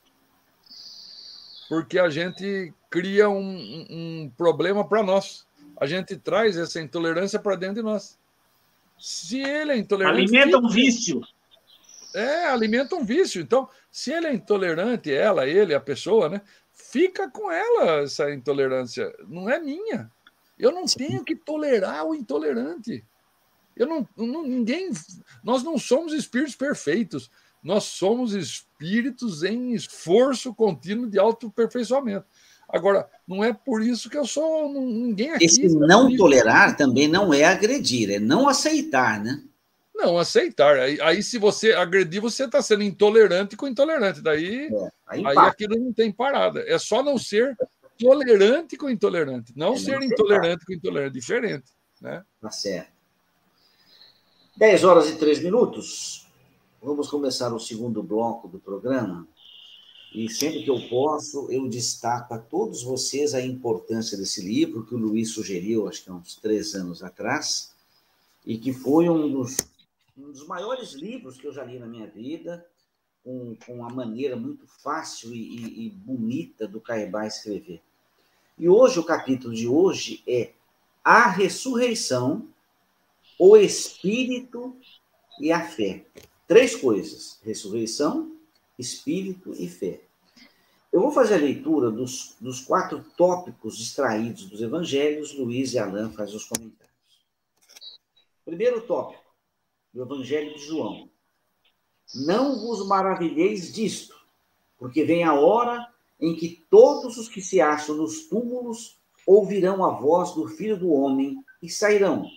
[1.68, 5.46] Porque a gente cria um, um problema para nós.
[5.76, 8.18] A gente traz essa intolerância para dentro de nós.
[8.98, 10.18] Se ele é intolerante.
[10.18, 11.20] Alimenta um vício.
[12.14, 13.42] É, alimenta um vício.
[13.42, 16.40] Então, se ele é intolerante, ela, ele, a pessoa, né?
[16.72, 19.12] Fica com ela essa intolerância.
[19.26, 20.10] Não é minha.
[20.58, 23.04] Eu não tenho que tolerar o intolerante.
[23.76, 24.90] Eu não, não, ninguém,
[25.42, 27.30] nós não somos espíritos perfeitos.
[27.62, 32.26] Nós somos espíritos em esforço contínuo de autoaperfeiçoamento.
[32.68, 35.44] Agora, não é por isso que eu sou ninguém aqui.
[35.44, 39.42] Esse não tolerar também não é agredir, é não aceitar, né?
[39.94, 40.76] Não, aceitar.
[40.78, 44.20] Aí, aí se você agredir, você está sendo intolerante com intolerante.
[44.20, 46.64] Daí, é, aí, aí aquilo não tem parada.
[46.66, 47.56] É só não ser
[47.98, 49.52] tolerante com intolerante.
[49.54, 51.14] Não é ser não intolerante com intolerante.
[51.14, 51.70] Diferente.
[52.00, 52.22] Né?
[52.40, 52.92] Tá certo.
[54.56, 56.26] 10 horas e 3 minutos.
[56.82, 59.26] Vamos começar o segundo bloco do programa.
[60.14, 64.94] E sempre que eu posso, eu destaco a todos vocês a importância desse livro que
[64.94, 67.74] o Luiz sugeriu, acho que há uns três anos atrás,
[68.46, 69.56] e que foi um dos
[70.16, 72.64] um dos maiores livros que eu já li na minha vida,
[73.24, 77.82] com, com a maneira muito fácil e, e, e bonita do Caibá escrever.
[78.56, 80.52] E hoje, o capítulo de hoje é
[81.02, 82.46] A Ressurreição,
[83.36, 84.76] o Espírito
[85.40, 86.06] e a Fé.
[86.46, 88.36] Três coisas: ressurreição,
[88.78, 90.00] espírito e fé.
[90.92, 95.36] Eu vou fazer a leitura dos, dos quatro tópicos extraídos dos evangelhos.
[95.36, 96.84] Luiz e Alain fazem os comentários.
[98.44, 99.24] Primeiro tópico
[99.92, 101.08] do Evangelho de João.
[102.14, 104.14] Não vos maravilheis disto,
[104.78, 105.84] porque vem a hora
[106.20, 110.90] em que todos os que se acham nos túmulos ouvirão a voz do Filho do
[110.90, 112.28] Homem e sairão.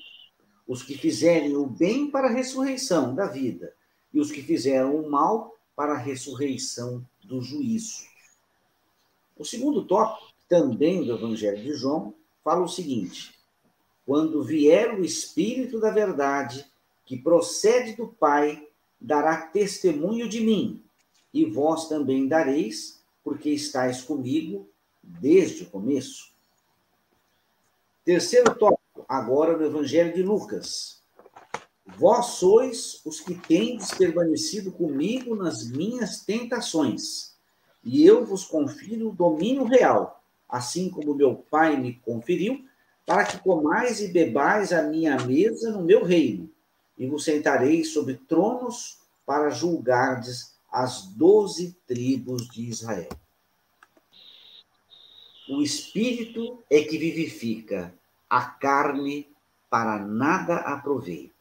[0.67, 3.73] Os que fizerem o bem para a ressurreição da vida,
[4.13, 8.07] e os que fizeram o mal para a ressurreição do juízo.
[9.37, 13.37] O segundo tópico, também do Evangelho de João, fala o seguinte:
[14.03, 16.65] quando vier o Espírito da Verdade,
[17.05, 18.67] que procede do Pai,
[18.99, 20.83] dará testemunho de mim,
[21.31, 24.67] e vós também dareis, porque estáis comigo
[25.03, 26.31] desde o começo.
[28.03, 30.96] Terceiro tópico, agora no Evangelho de Lucas.
[31.95, 37.35] Vós sois os que tendes permanecido comigo nas minhas tentações,
[37.83, 42.65] e eu vos confiro o domínio real, assim como meu Pai me conferiu,
[43.05, 46.51] para que comais e bebais a minha mesa no meu reino
[46.97, 53.09] e vos sentareis sobre tronos para julgardes as doze tribos de Israel.
[55.49, 57.93] O Espírito é que vivifica,
[58.29, 59.29] a carne
[59.69, 61.36] para nada aproveita.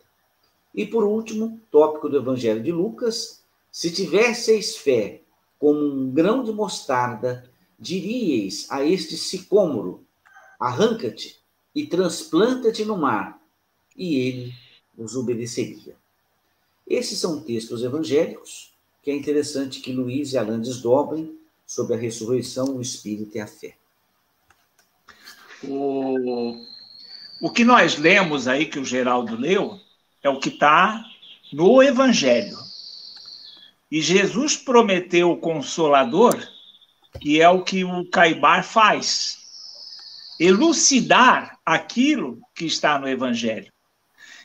[0.77, 5.23] E por último, tópico do Evangelho de Lucas: se tivesseis fé
[5.59, 10.05] como um grão de mostarda, diríeis a este sicômoro:
[10.61, 11.41] arranca-te
[11.75, 13.43] e transplanta-te no mar,
[13.97, 14.55] e ele
[14.97, 15.97] os obedeceria.
[16.87, 22.77] Esses são textos evangélicos que é interessante que Luiz e Alain desdobrem sobre a ressurreição,
[22.77, 23.77] o Espírito e a fé.
[25.62, 26.57] O,
[27.41, 29.81] o que nós lemos aí, que o Geraldo leu,
[30.22, 31.05] é o que está
[31.52, 32.57] no Evangelho.
[33.90, 36.37] E Jesus prometeu o Consolador,
[37.20, 39.38] que é o que o Caibar faz
[40.38, 43.72] elucidar aquilo que está no Evangelho.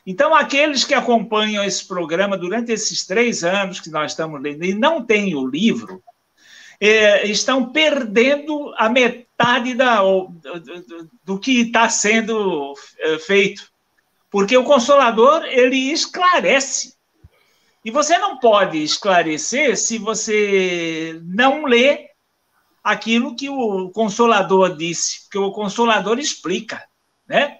[0.06, 4.74] Então, aqueles que acompanham esse programa durante esses três anos que nós estamos lendo e
[4.74, 6.02] não têm o livro,
[6.80, 13.71] é, estão perdendo a metade da, do, do, do que está sendo é, feito.
[14.32, 16.96] Porque o Consolador, ele esclarece.
[17.84, 22.08] E você não pode esclarecer se você não lê
[22.82, 26.82] aquilo que o Consolador disse, porque o Consolador explica,
[27.28, 27.58] né?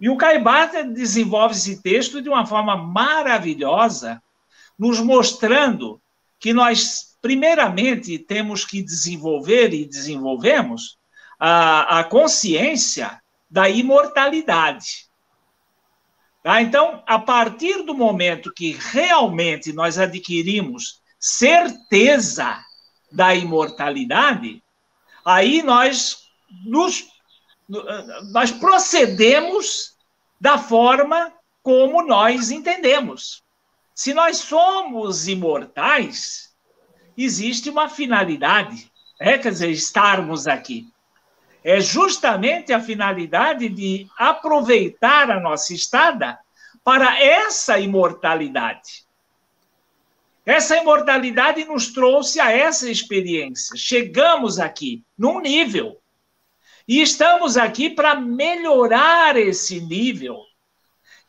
[0.00, 4.22] E o Caibata desenvolve esse texto de uma forma maravilhosa,
[4.78, 6.00] nos mostrando
[6.38, 10.98] que nós, primeiramente, temos que desenvolver e desenvolvemos
[11.38, 13.20] a, a consciência
[13.50, 15.11] da imortalidade.
[16.42, 16.60] Tá?
[16.60, 22.58] Então, a partir do momento que realmente nós adquirimos certeza
[23.10, 24.62] da imortalidade,
[25.24, 26.22] aí nós
[26.64, 27.10] nos
[28.32, 29.96] nós procedemos
[30.38, 31.32] da forma
[31.62, 33.42] como nós entendemos.
[33.94, 36.52] Se nós somos imortais,
[37.16, 40.88] existe uma finalidade, é, quer dizer, estarmos aqui.
[41.64, 46.38] É justamente a finalidade de aproveitar a nossa estada
[46.84, 49.04] para essa imortalidade.
[50.44, 53.76] Essa imortalidade nos trouxe a essa experiência.
[53.76, 56.00] Chegamos aqui num nível.
[56.86, 60.36] E estamos aqui para melhorar esse nível.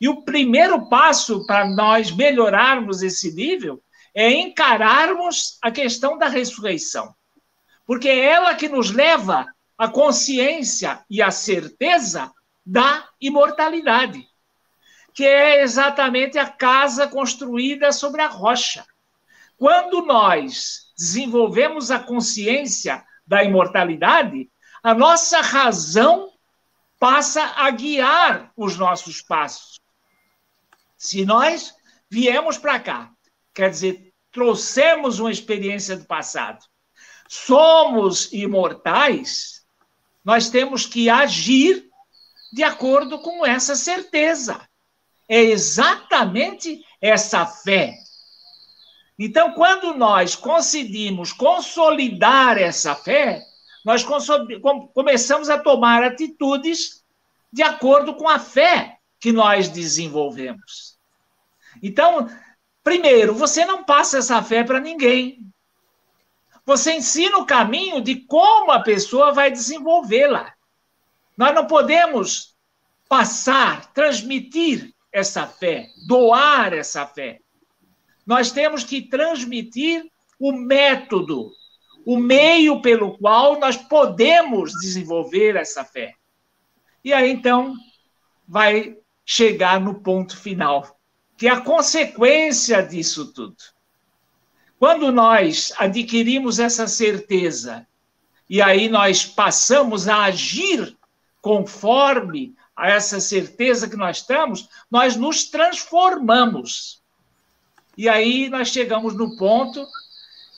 [0.00, 3.80] E o primeiro passo para nós melhorarmos esse nível
[4.12, 7.14] é encararmos a questão da ressurreição.
[7.86, 12.32] Porque é ela que nos leva à consciência e à certeza
[12.64, 14.26] da imortalidade,
[15.12, 18.84] que é exatamente a casa construída sobre a rocha.
[19.56, 24.50] Quando nós desenvolvemos a consciência da imortalidade,
[24.82, 26.32] a nossa razão
[26.98, 29.78] passa a guiar os nossos passos.
[30.96, 31.74] Se nós
[32.10, 33.14] viemos para cá
[33.54, 36.64] Quer dizer, trouxemos uma experiência do passado.
[37.28, 39.53] Somos imortais,
[40.24, 41.88] nós temos que agir
[42.52, 44.60] de acordo com essa certeza.
[45.28, 47.94] É exatamente essa fé.
[49.18, 53.42] Então, quando nós conseguimos consolidar essa fé,
[53.84, 54.04] nós
[54.92, 57.04] começamos a tomar atitudes
[57.52, 60.98] de acordo com a fé que nós desenvolvemos.
[61.82, 62.28] Então,
[62.84, 65.38] Primeiro, você não passa essa fé para ninguém.
[66.64, 70.54] Você ensina o caminho de como a pessoa vai desenvolvê-la.
[71.36, 72.54] Nós não podemos
[73.08, 77.40] passar, transmitir essa fé, doar essa fé.
[78.26, 80.10] Nós temos que transmitir
[80.40, 81.50] o método,
[82.06, 86.14] o meio pelo qual nós podemos desenvolver essa fé.
[87.04, 87.74] E aí, então,
[88.48, 90.98] vai chegar no ponto final
[91.36, 93.56] que é a consequência disso tudo.
[94.78, 97.86] Quando nós adquirimos essa certeza
[98.48, 100.96] e aí nós passamos a agir
[101.40, 107.00] conforme a essa certeza que nós estamos, nós nos transformamos.
[107.96, 109.86] E aí nós chegamos no ponto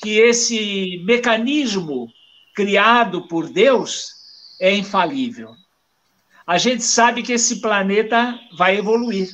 [0.03, 2.11] que esse mecanismo
[2.55, 4.15] criado por Deus
[4.59, 5.55] é infalível.
[6.47, 9.29] A gente sabe que esse planeta vai evoluir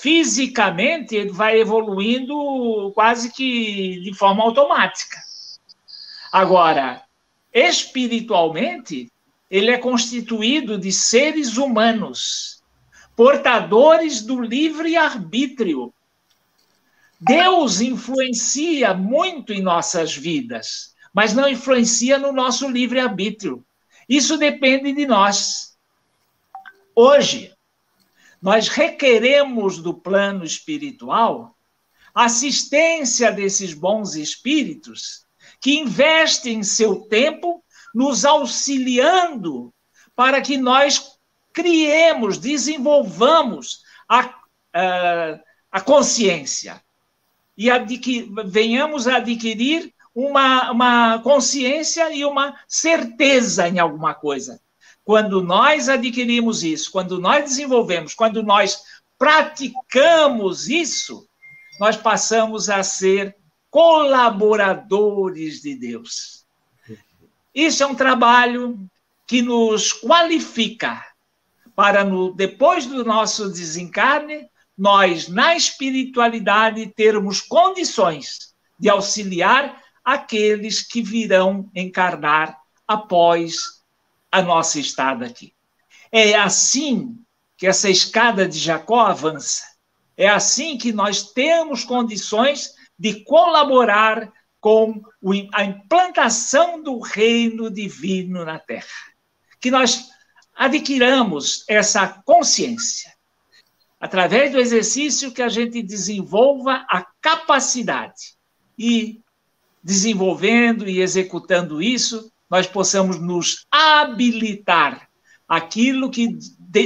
[0.00, 5.18] fisicamente ele vai evoluindo quase que de forma automática.
[6.32, 7.02] Agora,
[7.52, 9.12] espiritualmente,
[9.50, 12.62] ele é constituído de seres humanos,
[13.14, 15.92] portadores do livre arbítrio.
[17.20, 23.62] Deus influencia muito em nossas vidas, mas não influencia no nosso livre arbítrio.
[24.08, 25.76] Isso depende de nós.
[26.96, 27.52] Hoje,
[28.40, 31.56] nós requeremos do plano espiritual
[32.14, 35.26] assistência desses bons espíritos
[35.60, 37.62] que investem seu tempo
[37.94, 39.72] nos auxiliando
[40.16, 41.18] para que nós
[41.52, 44.34] criemos, desenvolvamos a,
[45.70, 46.82] a, consciência
[47.56, 47.68] e
[48.46, 54.60] venhamos a adquirir uma, uma consciência e uma certeza em alguma coisa.
[55.10, 58.80] Quando nós adquirimos isso, quando nós desenvolvemos, quando nós
[59.18, 61.26] praticamos isso,
[61.80, 63.34] nós passamos a ser
[63.68, 66.46] colaboradores de Deus.
[67.52, 68.88] Isso é um trabalho
[69.26, 71.04] que nos qualifica
[71.74, 74.48] para, no, depois do nosso desencarne,
[74.78, 82.56] nós, na espiritualidade, termos condições de auxiliar aqueles que virão encarnar
[82.86, 83.79] após
[84.30, 85.52] a nossa estada aqui.
[86.12, 87.16] É assim
[87.56, 89.64] que essa escada de Jacó avança.
[90.16, 95.02] É assim que nós temos condições de colaborar com
[95.54, 98.86] a implantação do reino divino na terra.
[99.58, 100.08] Que nós
[100.54, 103.10] adquiramos essa consciência.
[103.98, 108.34] Através do exercício que a gente desenvolva a capacidade
[108.78, 109.20] e
[109.82, 115.08] desenvolvendo e executando isso, nós possamos nos habilitar
[115.48, 116.38] aquilo que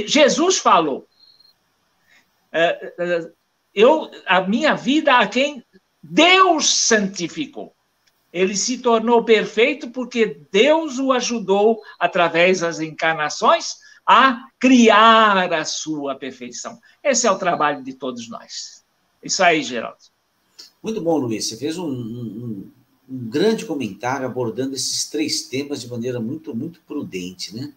[0.07, 1.07] Jesus falou.
[2.51, 3.31] É, é,
[3.73, 5.63] eu, a minha vida a quem
[6.01, 7.73] Deus santificou.
[8.31, 16.15] Ele se tornou perfeito porque Deus o ajudou, através das encarnações, a criar a sua
[16.15, 16.79] perfeição.
[17.03, 18.83] Esse é o trabalho de todos nós.
[19.23, 19.97] Isso aí, Geraldo.
[20.83, 21.47] Muito bom, Luiz.
[21.47, 22.71] Você fez um, um,
[23.09, 27.73] um grande comentário abordando esses três temas de maneira muito, muito prudente, né?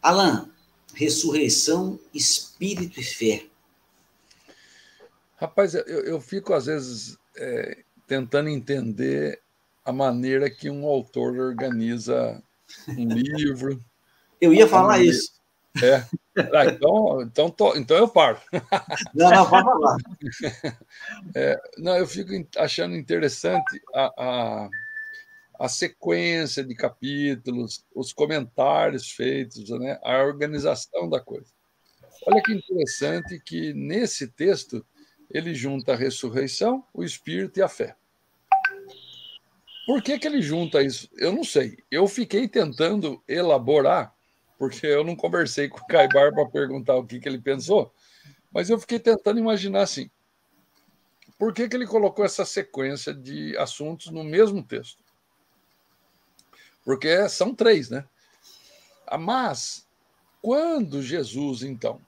[0.00, 0.48] Alain,
[0.94, 3.46] ressurreição, espírito e fé.
[5.36, 9.40] Rapaz, eu, eu fico às vezes é, tentando entender
[9.84, 12.42] a maneira que um autor organiza
[12.88, 13.82] um livro.
[14.40, 15.10] Eu ia falar maneira...
[15.12, 15.32] isso.
[15.82, 16.06] É.
[16.36, 18.40] Ah, então, então, tô, então eu paro.
[19.14, 19.96] Não, não, pode falar.
[21.34, 24.68] É, não, eu fico achando interessante a, a,
[25.60, 31.50] a, sequência de capítulos, os comentários feitos, né, a organização da coisa.
[32.26, 34.84] Olha que interessante que nesse texto
[35.30, 37.96] ele junta a ressurreição, o espírito e a fé.
[39.86, 41.08] Por que, que ele junta isso?
[41.16, 41.76] Eu não sei.
[41.90, 44.14] Eu fiquei tentando elaborar,
[44.58, 47.92] porque eu não conversei com o Caibar para perguntar o que, que ele pensou,
[48.52, 50.10] mas eu fiquei tentando imaginar assim.
[51.38, 55.02] Por que, que ele colocou essa sequência de assuntos no mesmo texto?
[56.84, 58.04] Porque são três, né?
[59.18, 59.86] Mas,
[60.40, 62.00] quando Jesus, então,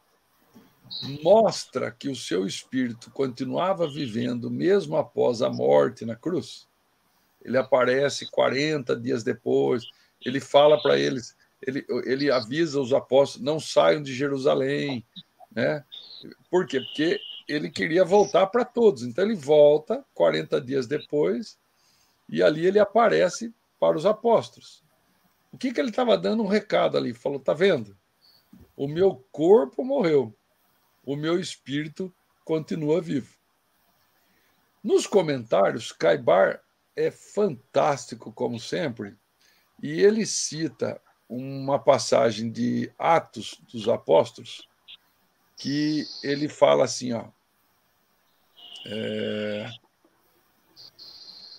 [1.22, 6.68] mostra que o seu espírito continuava vivendo mesmo após a morte na cruz.
[7.42, 9.84] Ele aparece 40 dias depois,
[10.24, 11.35] ele fala para eles,
[11.66, 15.04] ele, ele avisa os apóstolos: não saiam de Jerusalém.
[15.50, 15.84] Né?
[16.50, 16.80] Por quê?
[16.80, 19.02] Porque ele queria voltar para todos.
[19.02, 21.58] Então ele volta 40 dias depois
[22.28, 24.84] e ali ele aparece para os apóstolos.
[25.52, 27.12] O que, que ele estava dando um recado ali?
[27.12, 27.96] Falou: tá vendo?
[28.76, 30.36] O meu corpo morreu,
[31.04, 32.14] o meu espírito
[32.44, 33.34] continua vivo.
[34.84, 36.62] Nos comentários, Caibar
[36.94, 39.16] é fantástico, como sempre,
[39.82, 44.68] e ele cita uma passagem de Atos dos Apóstolos,
[45.56, 47.24] que ele fala assim, ó,
[48.86, 49.68] é,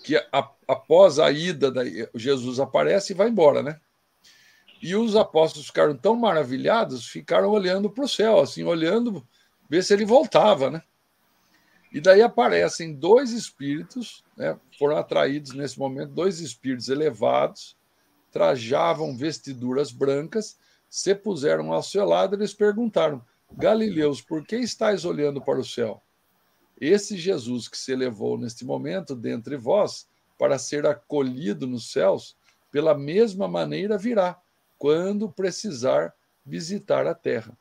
[0.04, 1.82] que a, após a ida, da,
[2.16, 3.80] Jesus aparece e vai embora, né?
[4.82, 9.28] E os apóstolos ficaram tão maravilhados, ficaram olhando para o céu, assim, olhando
[9.70, 10.82] ver se ele voltava, né?
[11.92, 14.58] E daí aparecem dois espíritos, né?
[14.78, 17.76] foram atraídos nesse momento, dois espíritos elevados,
[18.32, 20.58] trajavam vestiduras brancas,
[20.90, 25.66] se puseram ao seu lado e eles perguntaram: Galileus, por que estáis olhando para o
[25.66, 26.02] céu?
[26.80, 30.08] Esse Jesus que se elevou neste momento dentre vós
[30.38, 32.38] para ser acolhido nos céus,
[32.72, 34.40] pela mesma maneira virá,
[34.78, 36.14] quando precisar
[36.46, 37.58] visitar a terra.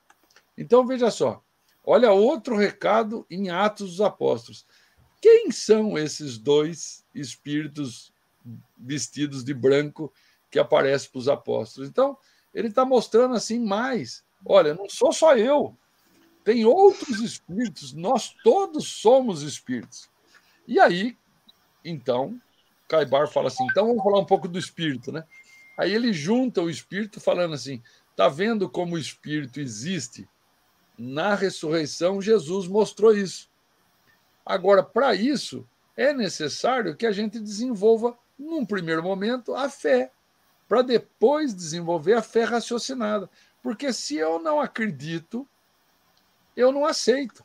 [0.59, 1.43] Então veja só,
[1.89, 4.67] Olha outro recado em Atos dos Apóstolos.
[5.23, 8.13] Quem são esses dois espíritos
[8.77, 10.13] vestidos de branco
[10.57, 11.87] que aparecem para os apóstolos?
[11.87, 12.17] Então,
[12.55, 14.25] ele está mostrando assim mais.
[14.43, 15.77] Olha, não sou só eu.
[16.43, 20.09] Tem outros espíritos, nós todos somos espíritos.
[20.67, 21.15] E aí,
[21.85, 22.41] então,
[22.89, 25.25] Caibar fala assim: então vamos falar um pouco do espírito, né?
[25.77, 27.83] Aí ele junta o espírito falando assim:
[28.17, 30.27] tá vendo como o espírito existe
[30.97, 33.51] na ressurreição, Jesus mostrou isso.
[34.45, 40.11] Agora, para isso, é necessário que a gente desenvolva, num primeiro momento, a fé,
[40.69, 43.31] para depois desenvolver a fé raciocinada.
[43.63, 45.47] Porque se eu não acredito,
[46.57, 47.45] eu não aceito.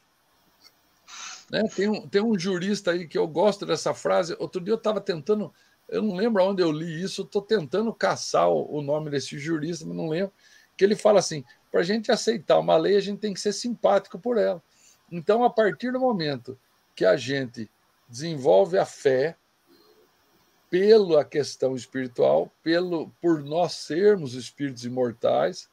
[1.52, 1.64] Né?
[1.76, 4.36] Tem, um, tem um jurista aí que eu gosto dessa frase.
[4.40, 5.54] Outro dia eu estava tentando,
[5.90, 9.86] eu não lembro onde eu li isso, estou tentando caçar o, o nome desse jurista,
[9.86, 10.32] mas não lembro.
[10.78, 13.54] Que ele fala assim: para a gente aceitar uma lei, a gente tem que ser
[13.54, 14.64] simpático por ela.
[15.12, 16.58] Então, a partir do momento
[16.96, 17.70] que a gente
[18.08, 19.36] desenvolve a fé
[20.72, 25.70] pela questão espiritual, pelo por nós sermos espíritos imortais,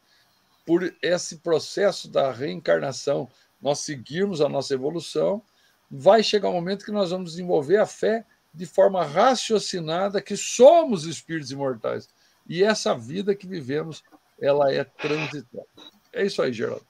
[0.66, 3.28] por esse processo da reencarnação,
[3.62, 5.40] nós seguirmos a nossa evolução,
[5.88, 11.04] vai chegar um momento que nós vamos desenvolver a fé de forma raciocinada que somos
[11.04, 12.08] espíritos imortais.
[12.48, 14.02] E essa vida que vivemos
[14.40, 15.68] ela é transitória.
[16.12, 16.86] É isso aí, Geraldo.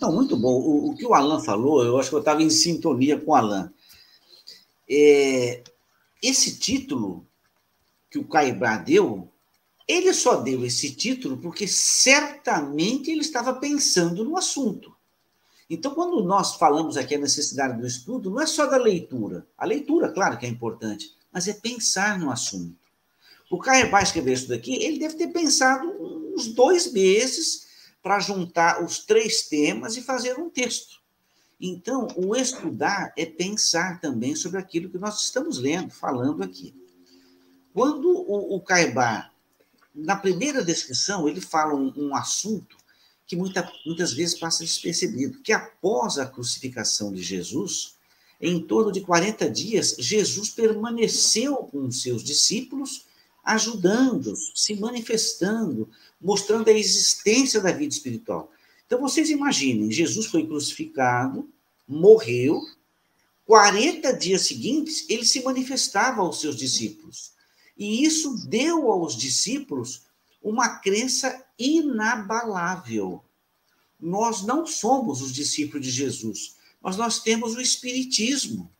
[0.00, 0.52] Não, muito bom.
[0.52, 3.34] O, o que o Alan falou, eu acho que eu estava em sintonia com o
[3.34, 3.72] Alan.
[4.88, 5.62] É,
[6.26, 7.26] esse título
[8.10, 9.30] que o Caibá deu,
[9.86, 14.94] ele só deu esse título porque certamente ele estava pensando no assunto.
[15.68, 19.46] Então, quando nós falamos aqui a necessidade do estudo, não é só da leitura.
[19.56, 22.76] A leitura, claro que é importante, mas é pensar no assunto.
[23.50, 25.86] O Caibá escrever isso daqui, ele deve ter pensado
[26.34, 27.66] uns dois meses
[28.02, 31.03] para juntar os três temas e fazer um texto.
[31.66, 36.74] Então, o estudar é pensar também sobre aquilo que nós estamos lendo, falando aqui.
[37.72, 39.30] Quando o, o Caibá,
[39.94, 42.76] na primeira descrição, ele fala um, um assunto
[43.26, 47.94] que muita, muitas vezes passa despercebido, que após a crucificação de Jesus,
[48.38, 53.06] em torno de 40 dias, Jesus permaneceu com os seus discípulos
[53.42, 55.88] ajudando-os, se manifestando,
[56.20, 58.52] mostrando a existência da vida espiritual.
[58.86, 61.48] Então, vocês imaginem, Jesus foi crucificado,
[61.86, 62.60] morreu,
[63.46, 67.32] 40 dias seguintes, ele se manifestava aos seus discípulos.
[67.76, 70.02] E isso deu aos discípulos
[70.42, 73.22] uma crença inabalável.
[74.00, 78.70] Nós não somos os discípulos de Jesus, mas nós temos o Espiritismo,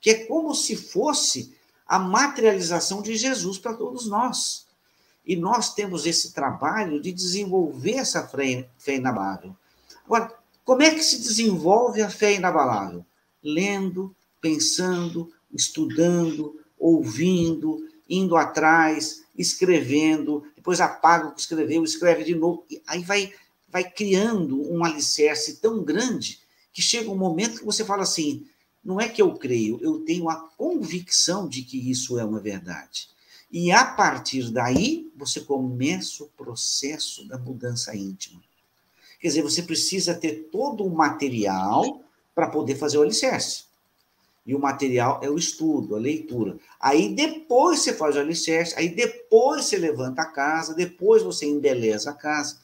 [0.00, 1.54] que é como se fosse
[1.86, 4.66] a materialização de Jesus para todos nós.
[5.24, 9.56] E nós temos esse trabalho de desenvolver essa fé, inabalável.
[10.04, 10.37] Agora,
[10.68, 13.02] como é que se desenvolve a fé inabalável?
[13.42, 22.66] Lendo, pensando, estudando, ouvindo, indo atrás, escrevendo, depois apaga o que escreveu, escreve de novo,
[22.86, 23.32] aí vai,
[23.66, 26.38] vai criando um alicerce tão grande
[26.70, 28.46] que chega um momento que você fala assim:
[28.84, 33.08] não é que eu creio, eu tenho a convicção de que isso é uma verdade.
[33.50, 38.42] E a partir daí, você começa o processo da mudança íntima.
[39.18, 42.02] Quer dizer, você precisa ter todo o material
[42.34, 43.64] para poder fazer o alicerce.
[44.46, 46.56] E o material é o estudo, a leitura.
[46.80, 52.10] Aí depois você faz o alicerce, aí depois você levanta a casa, depois você embeleza
[52.10, 52.58] a casa.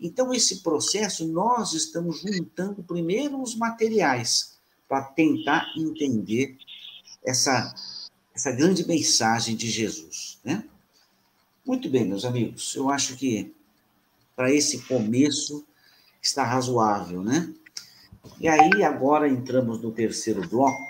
[0.00, 4.56] Então, esse processo, nós estamos juntando primeiro os materiais
[4.88, 6.56] para tentar entender
[7.24, 7.74] essa,
[8.34, 10.38] essa grande mensagem de Jesus.
[10.44, 10.64] Né?
[11.64, 13.52] Muito bem, meus amigos, eu acho que
[14.36, 15.66] para esse começo
[16.26, 17.52] está razoável, né?
[18.40, 20.84] E aí, agora entramos no terceiro bloco,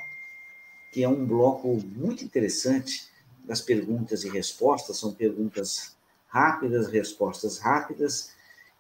[0.93, 3.09] que é um bloco muito interessante
[3.45, 5.95] das perguntas e respostas, são perguntas
[6.27, 8.31] rápidas, respostas rápidas,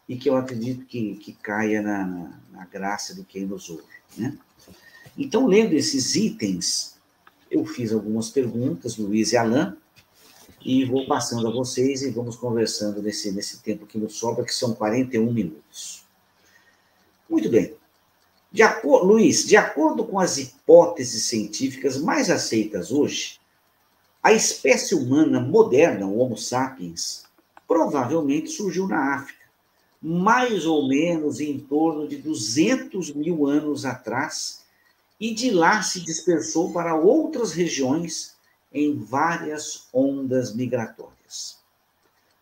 [0.08, 3.84] e que eu acredito que, que caia na, na, na graça de quem nos ouve,
[4.16, 4.36] né?
[5.18, 6.96] Então, lendo esses itens,
[7.50, 9.74] eu fiz algumas perguntas, Luiz e Alain,
[10.64, 14.52] e vou passando a vocês e vamos conversando nesse, nesse tempo que nos sobra, que
[14.52, 16.05] são 41 minutos.
[17.28, 17.74] Muito bem.
[18.52, 23.38] De acordo, Luiz, de acordo com as hipóteses científicas mais aceitas hoje,
[24.22, 27.24] a espécie humana moderna, o Homo sapiens,
[27.66, 29.44] provavelmente surgiu na África,
[30.00, 34.64] mais ou menos em torno de 200 mil anos atrás,
[35.18, 38.36] e de lá se dispersou para outras regiões
[38.72, 41.58] em várias ondas migratórias.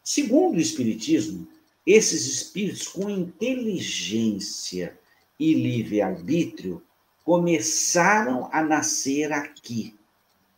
[0.03, 1.47] Segundo o Espiritismo,
[1.87, 4.99] esses espíritos com inteligência
[5.39, 6.82] e livre-arbítrio
[7.24, 9.95] começaram a nascer aqui,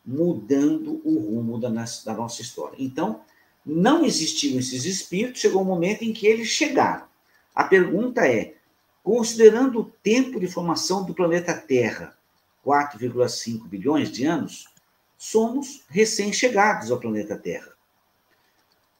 [0.04, 2.76] mudando o rumo da, da nossa história.
[2.78, 3.20] Então,
[3.64, 7.06] não existiam esses espíritos, chegou um momento em que eles chegaram.
[7.54, 8.54] A pergunta é:
[9.02, 12.16] Considerando o tempo de formação do planeta Terra,
[12.64, 14.66] 4,5 bilhões de anos,
[15.16, 17.75] somos recém-chegados ao planeta Terra.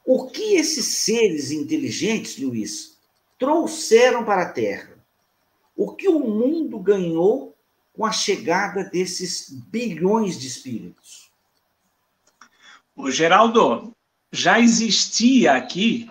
[0.09, 2.97] O que esses seres inteligentes, Luiz,
[3.37, 5.05] trouxeram para a Terra?
[5.75, 7.53] O que o mundo ganhou
[7.91, 11.29] com a chegada desses bilhões de espíritos?
[12.95, 13.93] O Geraldo,
[14.31, 16.09] já existia aqui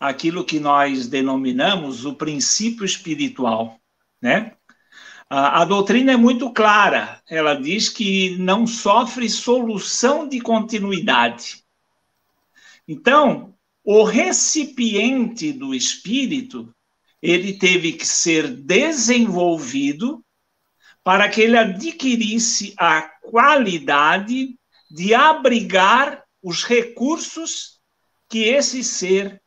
[0.00, 3.78] aquilo que nós denominamos o princípio espiritual,
[4.22, 4.56] né?
[5.28, 7.22] A, a doutrina é muito clara.
[7.28, 11.61] Ela diz que não sofre solução de continuidade.
[12.86, 13.54] Então,
[13.84, 16.74] o recipiente do espírito,
[17.20, 20.24] ele teve que ser desenvolvido
[21.02, 24.56] para que ele adquirisse a qualidade
[24.90, 27.80] de abrigar os recursos
[28.28, 29.42] que esse ser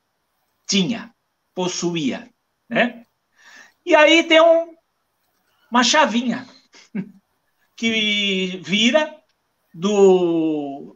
[0.68, 1.14] tinha,
[1.54, 2.30] possuía,
[2.70, 3.06] né?
[3.86, 4.76] E aí tem um,
[5.70, 6.48] uma chavinha
[7.78, 9.16] que vira
[9.74, 10.95] do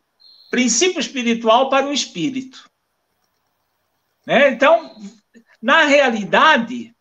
[0.50, 2.70] princípio espiritual para o espírito.
[4.26, 4.52] Né?
[4.52, 4.96] Então,
[5.62, 6.96] na realidade,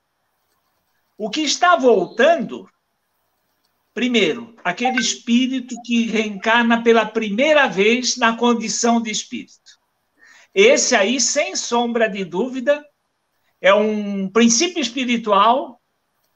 [1.17, 2.69] o que está voltando,
[3.93, 9.79] primeiro, aquele espírito que reencarna pela primeira vez na condição de espírito.
[10.55, 12.85] Esse aí, sem sombra de dúvida,
[13.61, 15.81] é um princípio espiritual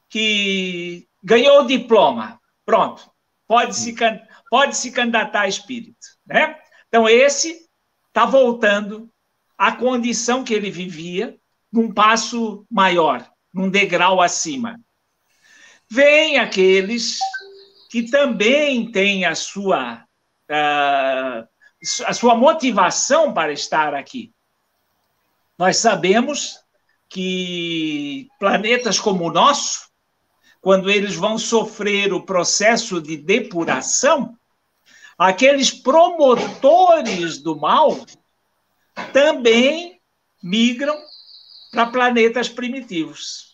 [0.09, 2.41] que ganhou o diploma.
[2.65, 3.11] Pronto,
[3.47, 3.95] pode se,
[4.51, 6.07] pode se candidatar a espírito.
[6.27, 6.57] Né?
[6.93, 7.67] Então, esse
[8.09, 9.11] está voltando
[9.57, 11.39] à condição que ele vivia,
[11.73, 14.79] num passo maior, num degrau acima.
[15.91, 17.17] Vem aqueles
[17.91, 20.05] que também têm a sua
[20.51, 21.49] uh,
[22.05, 24.31] a sua motivação para estar aqui.
[25.59, 26.59] Nós sabemos
[27.09, 29.91] que planetas como o nosso,
[30.61, 34.37] quando eles vão sofrer o processo de depuração,
[35.23, 37.99] aqueles promotores do mal
[39.13, 40.01] também
[40.43, 40.97] migram
[41.71, 43.53] para planetas primitivos.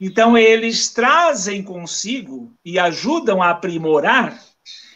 [0.00, 4.42] Então, eles trazem consigo e ajudam a aprimorar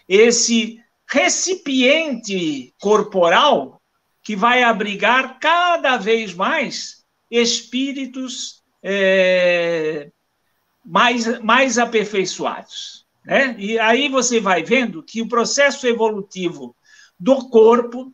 [0.08, 0.78] esse
[1.08, 3.80] recipiente corporal
[4.22, 10.10] que vai abrigar cada vez mais espíritos é,
[10.84, 12.99] mais, mais aperfeiçoados.
[13.24, 13.54] Né?
[13.58, 16.74] E aí você vai vendo que o processo evolutivo
[17.18, 18.12] do corpo,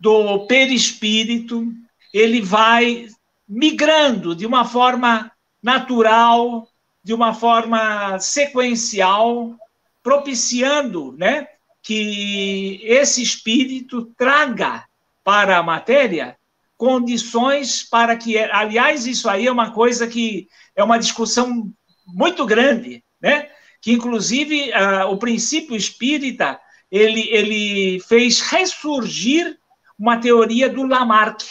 [0.00, 1.66] do perispírito,
[2.12, 3.08] ele vai
[3.48, 5.30] migrando de uma forma
[5.62, 6.68] natural,
[7.02, 9.56] de uma forma sequencial,
[10.02, 11.46] propiciando né,
[11.82, 14.84] que esse espírito traga
[15.24, 16.36] para a matéria
[16.76, 21.72] condições para que, aliás, isso aí é uma coisa que é uma discussão
[22.06, 23.50] muito grande, né?
[23.80, 26.58] Que inclusive uh, o princípio espírita
[26.90, 29.58] ele, ele fez ressurgir
[29.98, 31.42] uma teoria do Lamarck.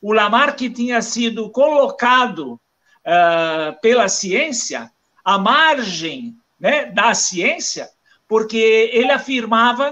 [0.00, 4.90] O Lamarck tinha sido colocado uh, pela ciência
[5.24, 7.88] à margem né, da ciência,
[8.28, 9.90] porque ele afirmava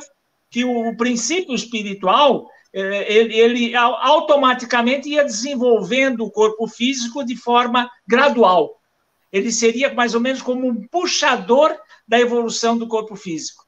[0.50, 7.90] que o princípio espiritual eh, ele, ele, automaticamente ia desenvolvendo o corpo físico de forma
[8.06, 8.80] gradual.
[9.32, 11.76] Ele seria mais ou menos como um puxador
[12.06, 13.64] da evolução do corpo físico.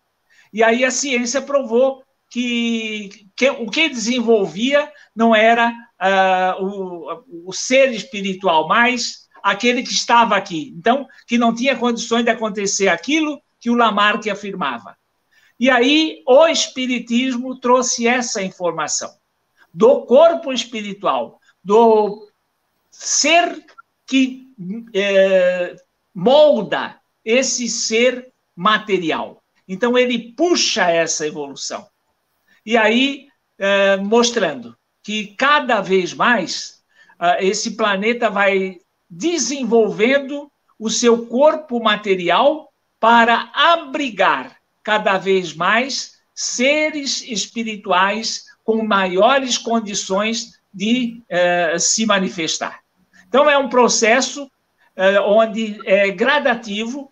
[0.52, 7.52] E aí a ciência provou que, que o que desenvolvia não era uh, o, o
[7.52, 10.74] ser espiritual, mas aquele que estava aqui.
[10.76, 14.96] Então, que não tinha condições de acontecer aquilo que o Lamarck afirmava.
[15.58, 19.10] E aí o Espiritismo trouxe essa informação
[19.72, 22.28] do corpo espiritual, do
[22.90, 23.64] ser
[24.06, 24.43] que
[24.92, 25.76] é,
[26.14, 29.42] molda esse ser material.
[29.66, 31.86] Então ele puxa essa evolução.
[32.64, 33.28] E aí,
[33.58, 36.82] é, mostrando que cada vez mais
[37.20, 38.78] é, esse planeta vai
[39.08, 50.58] desenvolvendo o seu corpo material para abrigar cada vez mais seres espirituais com maiores condições
[50.72, 52.80] de eh, se manifestar.
[53.34, 54.48] Então, é um processo
[54.94, 57.10] eh, onde é gradativo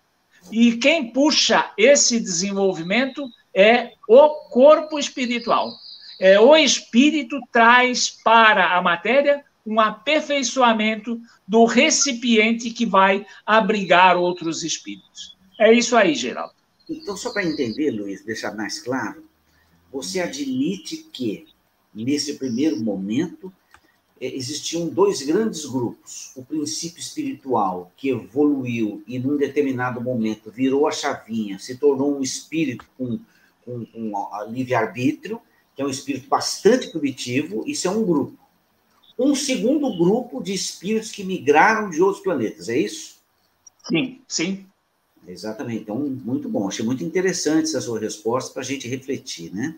[0.53, 5.73] e quem puxa esse desenvolvimento é o corpo espiritual.
[6.20, 14.62] É, o espírito traz para a matéria um aperfeiçoamento do recipiente que vai abrigar outros
[14.62, 15.37] espíritos.
[15.59, 16.55] É isso aí, Geraldo.
[16.89, 19.25] Então, só para entender, Luiz, deixar mais claro,
[19.93, 21.49] você admite que,
[21.93, 23.53] nesse primeiro momento,
[24.27, 26.33] existiam dois grandes grupos.
[26.37, 32.23] O princípio espiritual, que evoluiu e, num determinado momento, virou a chavinha, se tornou um
[32.23, 33.18] espírito com,
[33.64, 34.12] com, com
[34.49, 35.41] livre-arbítrio,
[35.75, 38.39] que é um espírito bastante primitivo, isso é um grupo.
[39.18, 43.16] Um segundo grupo de espíritos que migraram de outros planetas, é isso?
[43.89, 44.66] Sim, sim.
[45.27, 45.83] Exatamente.
[45.83, 46.68] Então, muito bom.
[46.68, 49.77] Achei muito interessante essa sua resposta para a gente refletir, né?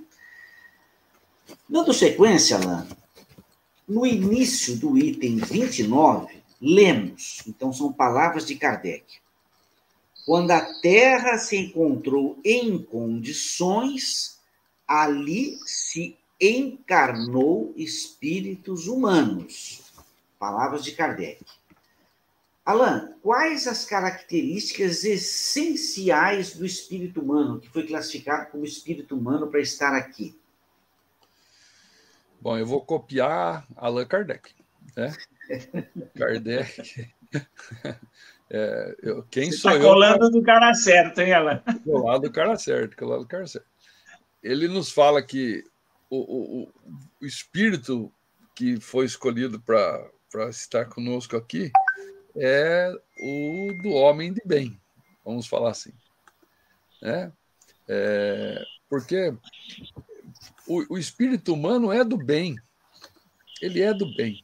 [1.69, 2.87] Dando sequência, Alain,
[3.87, 9.05] no início do item 29, lemos, então são palavras de Kardec.
[10.25, 14.41] Quando a Terra se encontrou em condições,
[14.89, 19.83] ali se encarnou espíritos humanos.
[20.39, 21.45] Palavras de Kardec.
[22.65, 29.61] Alain, quais as características essenciais do espírito humano, que foi classificado como espírito humano para
[29.61, 30.35] estar aqui?
[32.45, 34.51] Bom, eu vou copiar Allan Kardec.
[34.95, 35.17] Né?
[36.15, 37.11] Kardec.
[38.51, 39.83] É, eu, quem Você sou tá eu?
[39.83, 41.61] colando do cara certo, hein, Alain?
[41.83, 43.67] Colado do cara certo, colado do cara certo.
[44.43, 45.65] Ele nos fala que
[46.11, 46.19] o,
[46.63, 46.73] o,
[47.21, 48.13] o espírito
[48.55, 51.73] que foi escolhido para estar conosco aqui
[52.37, 54.79] é o do homem de bem,
[55.25, 55.93] vamos falar assim.
[57.03, 57.33] Né?
[57.89, 59.35] É, porque
[60.67, 62.57] o, o espírito humano é do bem,
[63.61, 64.43] ele é do bem.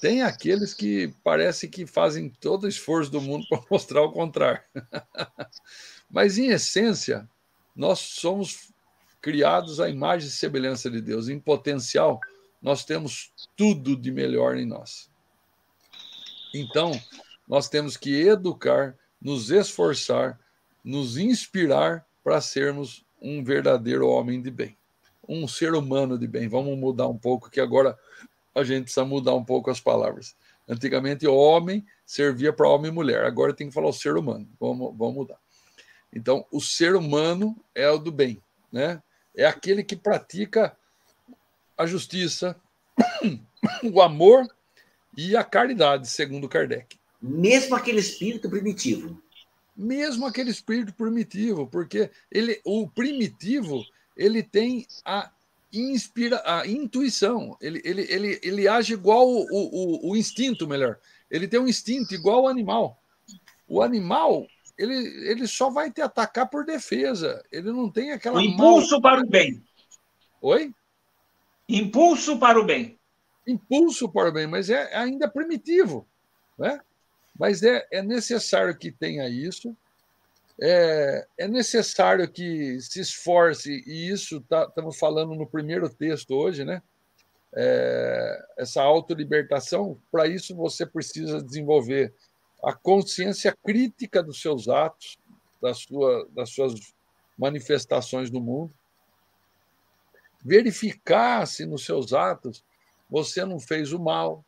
[0.00, 4.62] Tem aqueles que parece que fazem todo o esforço do mundo para mostrar o contrário.
[6.10, 7.28] Mas, em essência,
[7.76, 8.72] nós somos
[9.20, 11.28] criados à imagem e semelhança de Deus.
[11.28, 12.18] Em potencial,
[12.60, 15.10] nós temos tudo de melhor em nós.
[16.54, 16.92] Então,
[17.46, 20.40] nós temos que educar, nos esforçar,
[20.82, 24.76] nos inspirar para sermos um verdadeiro homem de bem,
[25.30, 26.48] um ser humano de bem.
[26.48, 27.96] Vamos mudar um pouco, que agora
[28.52, 30.36] a gente precisa mudar um pouco as palavras.
[30.68, 34.48] Antigamente, homem servia para homem e mulher, agora tem que falar o ser humano.
[34.58, 35.38] Vamos, vamos mudar.
[36.12, 39.00] Então, o ser humano é o do bem, né?
[39.36, 40.76] É aquele que pratica
[41.78, 42.56] a justiça,
[43.84, 44.44] o amor
[45.16, 46.98] e a caridade, segundo Kardec.
[47.22, 49.22] Mesmo aquele espírito primitivo.
[49.76, 53.84] Mesmo aquele espírito primitivo, porque ele, o primitivo
[54.16, 55.30] ele tem a
[55.72, 60.98] inspira a intuição, ele, ele, ele, ele age igual o, o, o instinto, melhor.
[61.30, 63.00] Ele tem um instinto igual ao animal.
[63.68, 64.46] O animal,
[64.76, 64.94] ele,
[65.30, 67.44] ele só vai te atacar por defesa.
[67.52, 68.38] Ele não tem aquela.
[68.38, 69.02] O impulso mal...
[69.02, 69.62] para o bem.
[70.42, 70.74] Oi?
[71.68, 72.98] Impulso para o bem.
[73.46, 76.06] Impulso para o bem, mas é ainda primitivo.
[76.58, 76.80] Né?
[77.38, 79.76] Mas é, é necessário que tenha isso.
[80.62, 86.64] É, é necessário que se esforce, e isso tá, estamos falando no primeiro texto hoje,
[86.64, 86.82] né?
[87.56, 92.14] É, essa autolibertação, para isso você precisa desenvolver
[92.62, 95.18] a consciência crítica dos seus atos,
[95.74, 96.74] sua, das suas
[97.38, 98.74] manifestações no mundo,
[100.44, 102.62] verificar se nos seus atos
[103.08, 104.44] você não fez o mal,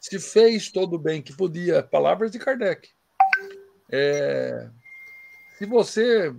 [0.00, 2.90] se fez todo o bem que podia, palavras de Kardec.
[3.90, 4.68] É,
[5.58, 6.32] se você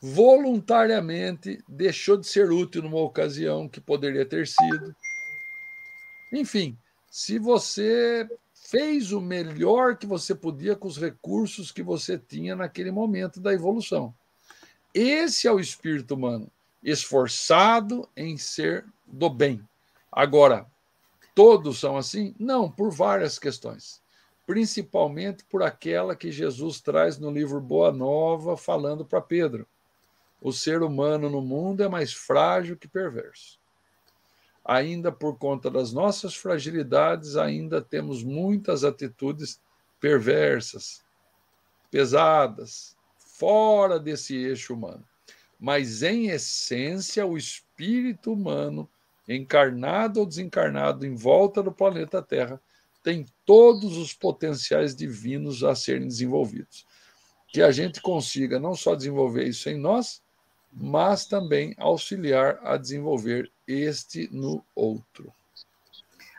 [0.00, 4.96] voluntariamente deixou de ser útil numa ocasião que poderia ter sido.
[6.32, 6.76] Enfim,
[7.10, 12.90] se você fez o melhor que você podia com os recursos que você tinha naquele
[12.90, 14.14] momento da evolução.
[14.92, 16.50] Esse é o espírito humano,
[16.82, 19.62] esforçado em ser do bem.
[20.10, 20.66] Agora,
[21.34, 22.34] todos são assim?
[22.38, 24.00] Não, por várias questões.
[24.46, 29.66] Principalmente por aquela que Jesus traz no livro Boa Nova, falando para Pedro.
[30.40, 33.58] O ser humano no mundo é mais frágil que perverso
[34.66, 39.60] ainda por conta das nossas fragilidades, ainda temos muitas atitudes
[40.00, 41.04] perversas,
[41.88, 45.06] pesadas, fora desse eixo humano.
[45.58, 48.90] Mas, em essência, o espírito humano,
[49.28, 52.60] encarnado ou desencarnado em volta do planeta Terra,
[53.06, 56.84] tem todos os potenciais divinos a serem desenvolvidos.
[57.46, 60.20] Que a gente consiga não só desenvolver isso em nós,
[60.72, 65.32] mas também auxiliar a desenvolver este no outro.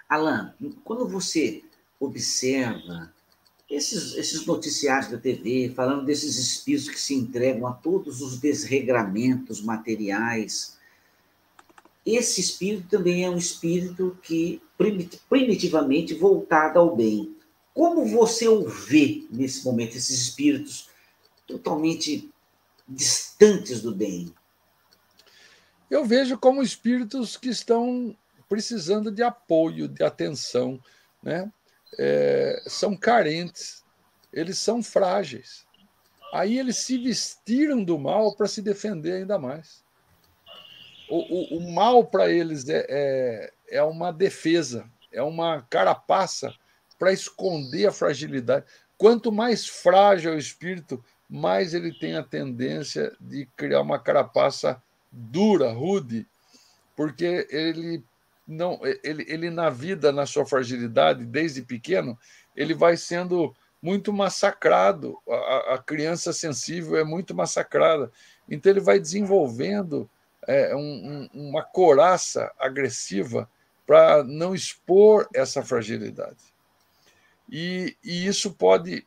[0.09, 0.53] Alan,
[0.84, 1.63] quando você
[2.01, 3.13] observa
[3.70, 9.61] esses, esses noticiários da TV falando desses espíritos que se entregam a todos os desregramentos
[9.61, 10.76] materiais,
[12.16, 14.62] esse espírito também é um espírito que
[15.30, 17.36] primitivamente voltado ao bem.
[17.74, 20.89] Como você o vê nesse momento, esses espíritos
[21.45, 22.32] totalmente
[22.88, 24.34] distantes do bem?
[25.89, 28.16] Eu vejo como espíritos que estão
[28.47, 30.80] precisando de apoio, de atenção,
[31.22, 31.51] né?
[31.97, 33.84] É, são carentes,
[34.32, 35.66] eles são frágeis.
[36.34, 39.84] Aí eles se vestiram do mal para se defender ainda mais.
[41.10, 46.53] O, o, o mal para eles é, é, é uma defesa, é uma carapaça
[46.99, 48.66] para esconder a fragilidade.
[48.97, 54.82] Quanto mais frágil é o espírito, mais ele tem a tendência de criar uma carapaça
[55.12, 56.26] dura, rude,
[56.95, 58.03] porque ele
[58.47, 62.18] não ele, ele na vida, na sua fragilidade, desde pequeno,
[62.55, 65.18] ele vai sendo muito massacrado.
[65.30, 68.12] A, a criança sensível é muito massacrada.
[68.49, 70.10] Então ele vai desenvolvendo
[70.48, 70.80] é, um,
[71.34, 73.50] um, uma coraça agressiva
[73.86, 76.38] para não expor essa fragilidade.
[77.50, 79.06] E, e isso pode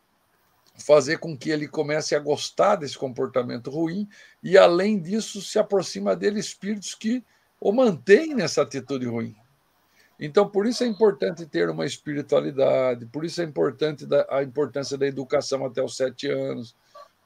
[0.79, 4.09] fazer com que ele comece a gostar desse comportamento ruim
[4.43, 7.23] e, além disso, se aproxima dele espíritos que
[7.61, 9.37] o mantêm nessa atitude ruim.
[10.19, 15.07] Então, por isso é importante ter uma espiritualidade, por isso é importante a importância da
[15.07, 16.75] educação até os sete anos,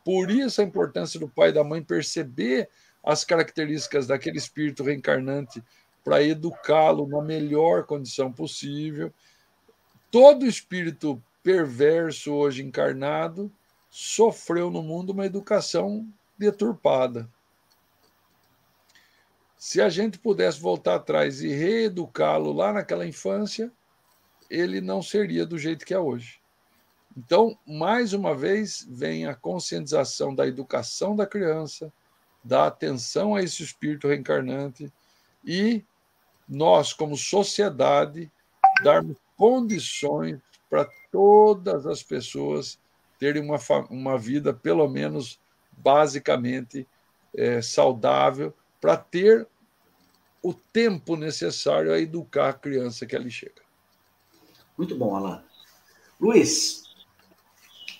[0.04, 2.68] por isso a importância do pai e da mãe perceber
[3.04, 5.62] as características daquele espírito reencarnante
[6.02, 9.12] para educá-lo na melhor condição possível.
[10.10, 13.52] Todo espírito perverso hoje encarnado
[13.90, 16.06] sofreu no mundo uma educação
[16.38, 17.28] deturpada.
[19.56, 23.72] Se a gente pudesse voltar atrás e reeducá-lo lá naquela infância,
[24.50, 26.40] ele não seria do jeito que é hoje.
[27.16, 31.92] Então, mais uma vez, vem a conscientização da educação da criança,
[32.44, 34.92] da atenção a esse espírito reencarnante
[35.44, 35.82] e
[36.46, 38.30] nós, como sociedade,
[38.82, 40.38] darmos condições
[40.68, 42.78] para todas as pessoas
[43.18, 45.40] terem uma, uma vida, pelo menos
[45.72, 46.86] basicamente,
[47.34, 49.48] é, saudável, para ter
[50.42, 53.62] o tempo necessário a educar a criança que ali chega.
[54.76, 55.42] Muito bom, Alain.
[56.20, 56.83] Luiz,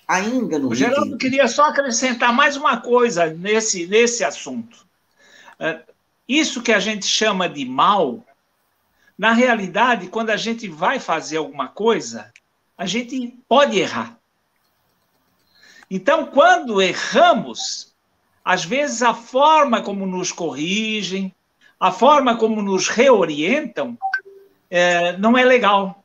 [0.07, 0.69] ainda no.
[0.69, 1.17] O Geraldo item...
[1.17, 4.85] queria só acrescentar mais uma coisa nesse, nesse assunto.
[5.59, 5.81] É,
[6.27, 8.23] isso que a gente chama de mal,
[9.17, 12.31] na realidade, quando a gente vai fazer alguma coisa,
[12.77, 14.17] a gente pode errar.
[15.89, 17.93] Então, quando erramos,
[18.43, 21.33] às vezes a forma como nos corrigem,
[21.79, 23.97] a forma como nos reorientam,
[24.69, 26.03] é, não é legal.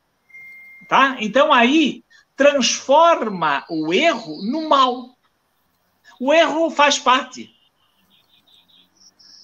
[0.89, 1.17] Tá?
[1.21, 2.03] Então aí
[2.41, 5.11] transforma o erro no mal.
[6.19, 7.55] O erro faz parte.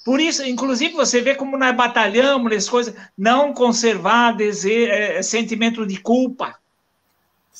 [0.02, 5.86] Por isso, inclusive, você vê como nós batalhamos nessas coisas, não conservar desejo, é, sentimento
[5.86, 6.58] de culpa.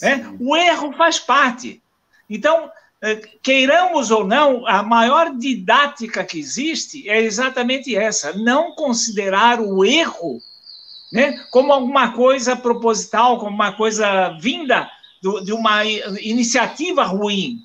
[0.00, 0.26] Né?
[0.40, 1.82] O erro faz parte.
[2.30, 2.70] Então,
[3.02, 9.84] é, queiramos ou não, a maior didática que existe é exatamente essa: não considerar o
[9.84, 10.40] erro
[11.12, 14.90] né, como alguma coisa proposital, como uma coisa vinda
[15.22, 17.58] do, de uma iniciativa ruim,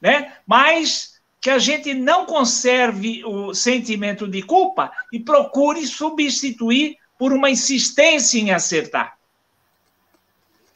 [0.00, 0.34] né?
[0.46, 7.50] mas que a gente não conserve o sentimento de culpa e procure substituir por uma
[7.50, 9.16] insistência em acertar.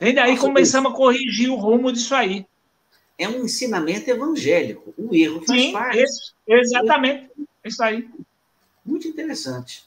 [0.01, 2.47] E daí começamos a corrigir o rumo disso aí.
[3.19, 4.95] É um ensinamento evangélico.
[4.97, 5.99] O erro faz Sim, parte.
[5.99, 7.29] Esse, exatamente.
[7.63, 8.09] É isso aí.
[8.85, 9.85] Muito interessante.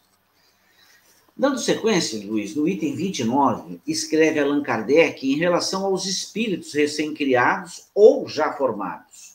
[1.35, 8.27] Dando sequência, Luiz, no item 29, escreve Allan Kardec em relação aos espíritos recém-criados ou
[8.27, 9.33] já formados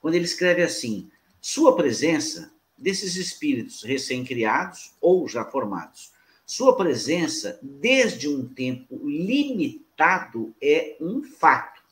[0.00, 1.10] quando ele escreve assim:
[1.40, 6.12] sua presença desses espíritos recém-criados ou já formados,
[6.46, 11.82] sua presença desde um tempo limitado é um fato,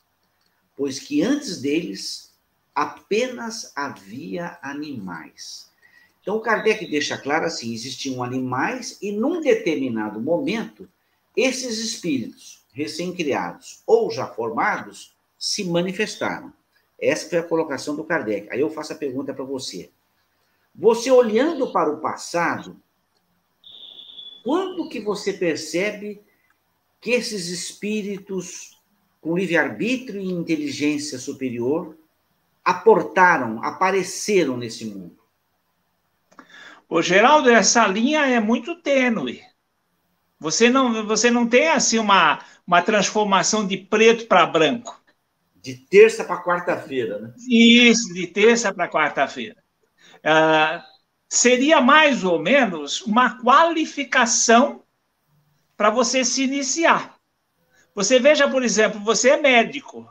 [0.75, 2.33] pois que antes deles
[2.73, 5.69] apenas havia animais.
[6.27, 10.85] Então, Kardec deixa claro assim: existiam animais e num determinado momento,
[11.33, 16.51] esses espíritos recém-criados ou já formados se manifestaram.
[16.99, 18.49] Essa foi a colocação do Kardec.
[18.51, 19.89] Aí eu faço a pergunta para você.
[20.75, 22.75] Você olhando para o passado,
[24.43, 26.21] quando que você percebe
[26.99, 28.77] que esses espíritos
[29.21, 31.97] com livre-arbítrio e inteligência superior
[32.65, 35.26] aportaram, apareceram nesse mundo?
[36.89, 39.41] Ô, Geraldo, essa linha é muito tênue.
[40.39, 45.01] Você não, você não tem assim uma, uma transformação de preto para branco.
[45.55, 47.33] De terça para quarta-feira, né?
[47.49, 49.61] Isso, de terça para quarta-feira.
[50.17, 50.81] Uh,
[51.27, 54.83] seria mais ou menos uma qualificação
[55.75, 57.17] para você se iniciar.
[57.93, 60.07] Você veja, por exemplo, você é médico.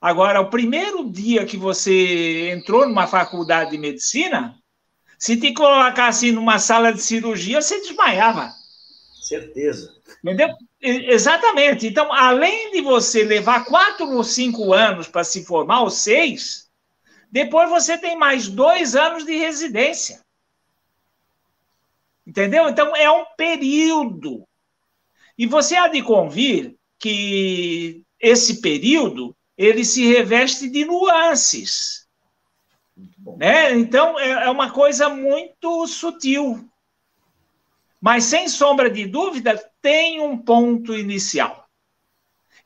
[0.00, 4.54] Agora, o primeiro dia que você entrou numa faculdade de medicina,
[5.24, 8.52] se te colocasse numa sala de cirurgia, você desmaiava.
[9.22, 9.90] Certeza.
[10.22, 10.50] Entendeu?
[10.78, 11.86] Exatamente.
[11.86, 16.70] Então, além de você levar quatro ou cinco anos para se formar, ou seis,
[17.30, 20.20] depois você tem mais dois anos de residência.
[22.26, 22.68] Entendeu?
[22.68, 24.46] Então, é um período.
[25.38, 32.03] E você há de convir que esse período ele se reveste de nuances.
[33.36, 33.72] Né?
[33.72, 36.68] Então, é, é uma coisa muito sutil.
[38.00, 41.66] Mas, sem sombra de dúvida, tem um ponto inicial.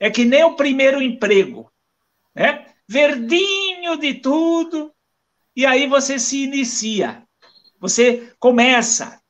[0.01, 1.71] É que nem o primeiro emprego,
[2.35, 2.67] né?
[2.89, 4.93] Verdinho de tudo,
[5.55, 7.23] e aí você se inicia,
[7.81, 9.21] você começa.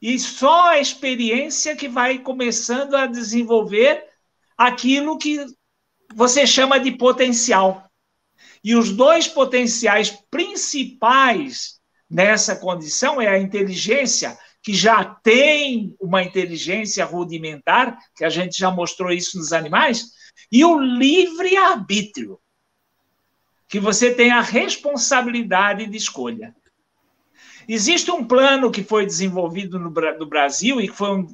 [0.00, 4.06] E só a experiência que vai começando a desenvolver
[4.56, 5.44] aquilo que
[6.14, 7.83] você chama de potencial.
[8.64, 17.04] E os dois potenciais principais nessa condição é a inteligência que já tem uma inteligência
[17.04, 20.06] rudimentar, que a gente já mostrou isso nos animais,
[20.50, 22.40] e o livre-arbítrio,
[23.68, 26.56] que você tem a responsabilidade de escolha.
[27.68, 31.26] Existe um plano que foi desenvolvido no, no Brasil e que foi um,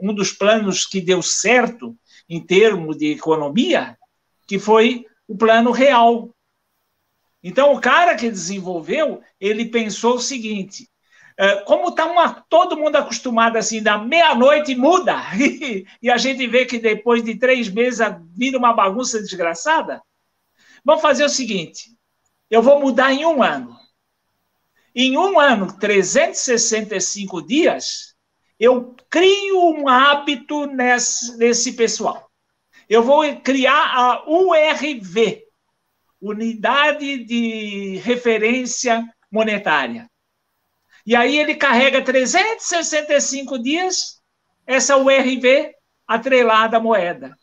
[0.00, 1.96] um dos planos que deu certo
[2.28, 3.96] em termos de economia,
[4.46, 6.30] que foi o plano real.
[7.42, 10.88] Então, o cara que desenvolveu, ele pensou o seguinte:
[11.38, 15.16] é, como está todo mundo acostumado assim, da meia-noite muda,
[16.02, 18.00] e a gente vê que depois de três meses
[18.34, 20.00] vira uma bagunça desgraçada,
[20.84, 21.90] vamos fazer o seguinte:
[22.50, 23.76] eu vou mudar em um ano.
[24.94, 28.16] Em um ano, 365 dias,
[28.58, 32.30] eu crio um hábito nesse, nesse pessoal.
[32.88, 35.45] Eu vou criar a URV,
[36.20, 40.08] Unidade de Referência Monetária.
[41.06, 44.20] E aí ele carrega 365 dias
[44.66, 45.72] essa URV
[46.06, 47.36] atrelada à moeda.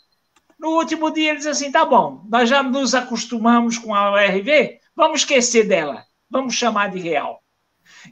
[0.59, 4.80] No último dia ele diz assim: tá bom, nós já nos acostumamos com a URV,
[4.95, 7.43] vamos esquecer dela, vamos chamar de real.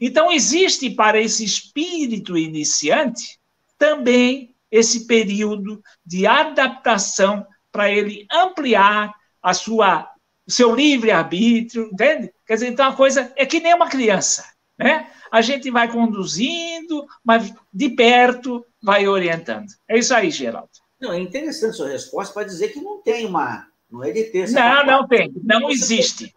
[0.00, 3.38] Então, existe para esse espírito iniciante
[3.78, 10.08] também esse período de adaptação para ele ampliar a sua
[10.46, 12.32] o seu livre-arbítrio, entende?
[12.46, 14.44] Quer dizer, então a coisa é que nem uma criança,
[14.78, 15.10] né?
[15.30, 19.66] A gente vai conduzindo, mas de perto vai orientando.
[19.88, 20.68] É isso aí, Geraldo.
[21.00, 23.66] Não, é interessante a sua resposta para dizer que não tem uma.
[23.90, 24.50] Não é de ter.
[24.50, 25.32] Não, não tem.
[25.42, 26.32] Não existe.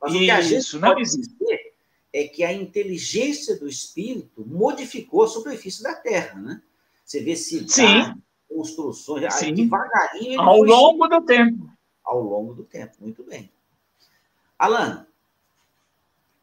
[0.00, 1.36] Mas isso, o que a gente não existe.
[2.12, 6.62] é que a inteligência do espírito modificou a superfície da Terra, né?
[7.04, 8.14] Você vê cidades, Sim.
[8.48, 9.54] construções, Sim.
[9.54, 10.40] devagarinho.
[10.40, 11.75] Ao longo do tempo
[12.06, 12.94] ao longo do tempo.
[13.00, 13.50] Muito bem.
[14.58, 15.06] Alan,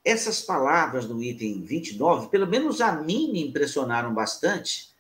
[0.04, 4.94] essas palavras do item 29, pelo menos a mim me impressionaram bastante,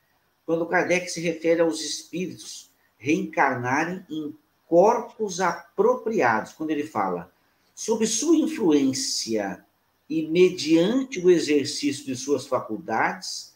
[0.45, 4.35] quando Kardec se refere aos espíritos reencarnarem em
[4.67, 7.31] corpos apropriados, quando ele fala,
[7.75, 9.63] sob sua influência
[10.09, 13.53] e mediante o exercício de suas faculdades,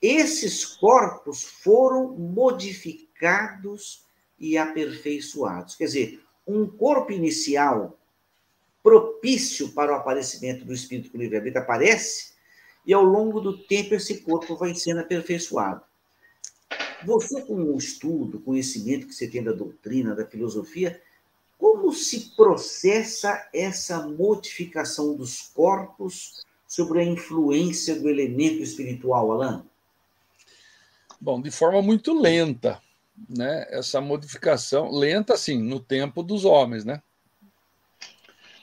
[0.00, 4.04] esses corpos foram modificados
[4.38, 5.76] e aperfeiçoados.
[5.76, 7.98] Quer dizer, um corpo inicial
[8.82, 12.32] propício para o aparecimento do espírito com livre-arbítrio aparece,
[12.84, 15.82] e ao longo do tempo esse corpo vai sendo aperfeiçoado.
[17.04, 21.00] Você, com o estudo, conhecimento que você tem da doutrina, da filosofia,
[21.58, 29.62] como se processa essa modificação dos corpos sobre a influência do elemento espiritual, Alain?
[31.20, 32.82] Bom, de forma muito lenta
[33.28, 37.02] né, essa modificação lenta, assim, no tempo dos homens, né?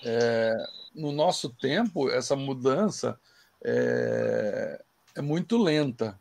[0.03, 0.55] É,
[0.95, 3.19] no nosso tempo, essa mudança
[3.63, 4.81] é,
[5.15, 6.19] é muito lenta,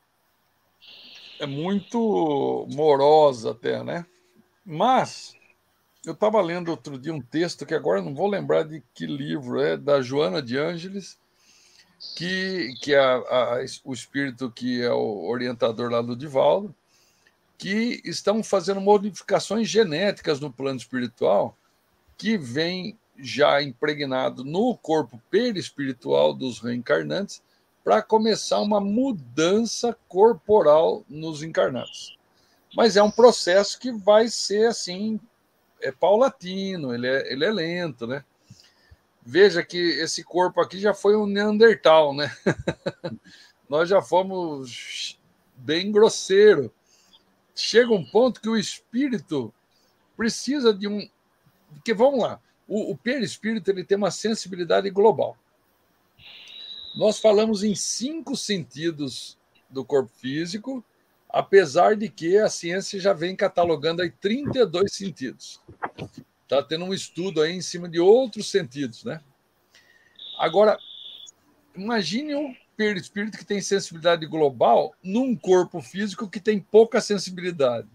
[1.38, 4.04] é muito morosa até, né?
[4.64, 5.34] Mas
[6.04, 9.60] eu estava lendo outro dia um texto que agora não vou lembrar de que livro
[9.60, 11.18] é, da Joana de Ângeles,
[12.16, 16.74] que, que é a, a, o espírito que é o orientador lá do Divaldo,
[17.58, 21.56] que estão fazendo modificações genéticas no plano espiritual
[22.16, 27.42] que vem já impregnado no corpo perispiritual dos reencarnantes
[27.82, 32.16] para começar uma mudança corporal nos encarnados.
[32.76, 35.18] Mas é um processo que vai ser assim,
[35.80, 38.24] é paulatino, ele é, ele é lento, né?
[39.22, 42.30] Veja que esse corpo aqui já foi um Neandertal, né?
[43.68, 45.18] Nós já fomos
[45.56, 46.72] bem grosseiro
[47.60, 49.52] chega um ponto que o espírito
[50.16, 51.08] precisa de um.
[51.74, 55.36] Porque vamos lá, o, o perispírito ele tem uma sensibilidade global.
[56.96, 59.38] Nós falamos em cinco sentidos
[59.68, 60.84] do corpo físico,
[61.28, 65.60] apesar de que a ciência já vem catalogando aí 32 sentidos.
[66.42, 69.20] Está tendo um estudo aí em cima de outros sentidos, né?
[70.38, 70.78] Agora,
[71.76, 77.88] imagine perispírito que tem sensibilidade global num corpo físico que tem pouca sensibilidade.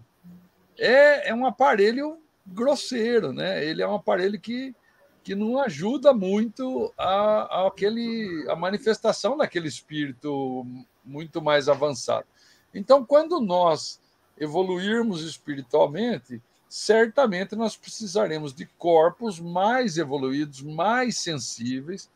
[0.78, 3.64] É, é um aparelho grosseiro, né?
[3.64, 4.74] Ele é um aparelho que,
[5.22, 10.66] que não ajuda muito a, a, aquele, a manifestação daquele espírito
[11.02, 12.26] muito mais avançado.
[12.74, 13.98] Então, quando nós
[14.38, 22.10] evoluirmos espiritualmente, certamente nós precisaremos de corpos mais evoluídos, mais sensíveis,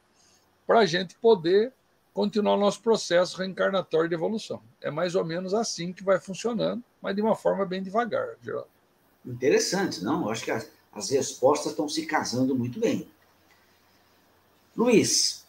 [0.66, 1.72] para a gente poder
[2.18, 4.60] continuar o nosso processo reencarnatório de evolução.
[4.80, 8.66] É mais ou menos assim que vai funcionando, mas de uma forma bem devagar, Geraldo.
[9.24, 10.22] Interessante, não?
[10.22, 13.08] Eu acho que as, as respostas estão se casando muito bem.
[14.76, 15.45] Luiz,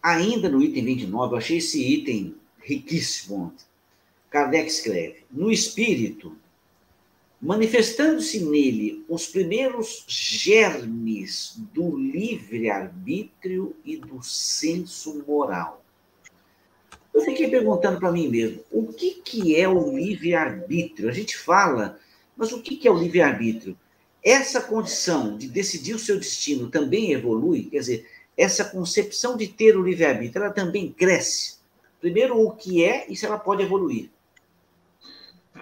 [0.00, 3.64] ainda no item 29, eu achei esse item riquíssimo ontem.
[4.30, 6.36] Kardec escreve: No espírito,
[7.40, 15.84] manifestando-se nele os primeiros germes do livre-arbítrio e do senso moral.
[17.14, 21.08] Eu fiquei perguntando para mim mesmo, o que, que é o livre-arbítrio?
[21.08, 21.98] A gente fala,
[22.36, 23.76] mas o que, que é o livre-arbítrio?
[24.22, 27.64] Essa condição de decidir o seu destino também evolui?
[27.64, 31.58] Quer dizer, essa concepção de ter o livre-arbítrio, ela também cresce?
[32.00, 34.10] Primeiro, o que é e se ela pode evoluir?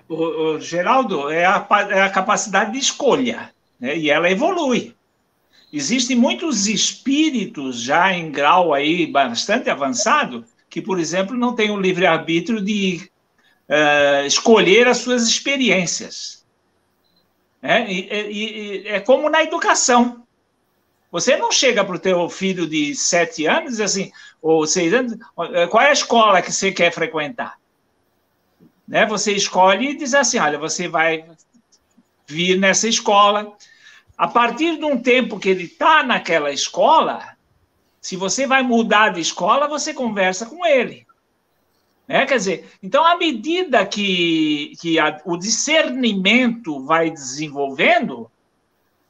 [0.08, 3.96] O, o Geraldo, é a, é a capacidade de escolha, né?
[3.96, 4.94] e ela evolui.
[5.72, 11.80] Existem muitos espíritos já em grau aí bastante avançado que, por exemplo, não têm o
[11.80, 13.10] livre-arbítrio de
[13.68, 16.44] uh, escolher as suas experiências.
[17.62, 20.22] É, e, e, é como na educação.
[21.10, 25.16] Você não chega para o teu filho de sete anos e assim, ou seis anos,
[25.70, 27.56] qual é a escola que você quer frequentar?
[28.86, 29.06] Né?
[29.06, 31.24] Você escolhe e diz assim: olha, você vai
[32.26, 33.56] vir nessa escola.
[34.16, 37.36] A partir de um tempo que ele está naquela escola,
[38.00, 41.06] se você vai mudar de escola, você conversa com ele.
[42.08, 42.24] Né?
[42.24, 48.30] Quer dizer, então, à medida que, que a, o discernimento vai desenvolvendo,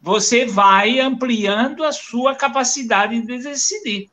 [0.01, 4.11] você vai ampliando a sua capacidade de decidir.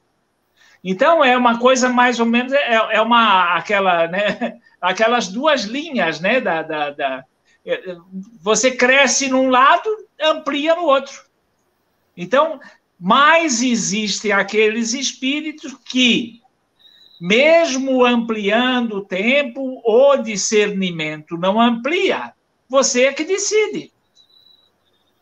[0.83, 6.19] Então é uma coisa mais ou menos é, é uma aquela né, aquelas duas linhas
[6.19, 7.25] né da, da, da,
[7.65, 7.95] é,
[8.41, 9.89] você cresce num lado
[10.21, 11.23] amplia no outro.
[12.15, 12.59] Então
[12.99, 16.41] mais existem aqueles espíritos que
[17.19, 22.33] mesmo ampliando o tempo, o discernimento não amplia,
[22.67, 23.93] você é que decide.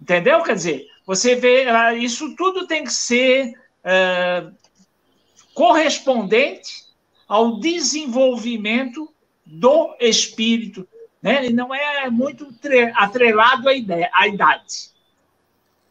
[0.01, 0.41] Entendeu?
[0.41, 3.53] Quer dizer, você vê, ah, isso tudo tem que ser
[3.85, 4.51] uh,
[5.53, 6.85] correspondente
[7.27, 9.13] ao desenvolvimento
[9.45, 10.87] do espírito,
[11.21, 11.47] né?
[11.47, 12.47] E não é muito
[12.95, 14.91] atrelado à, ideia, à idade.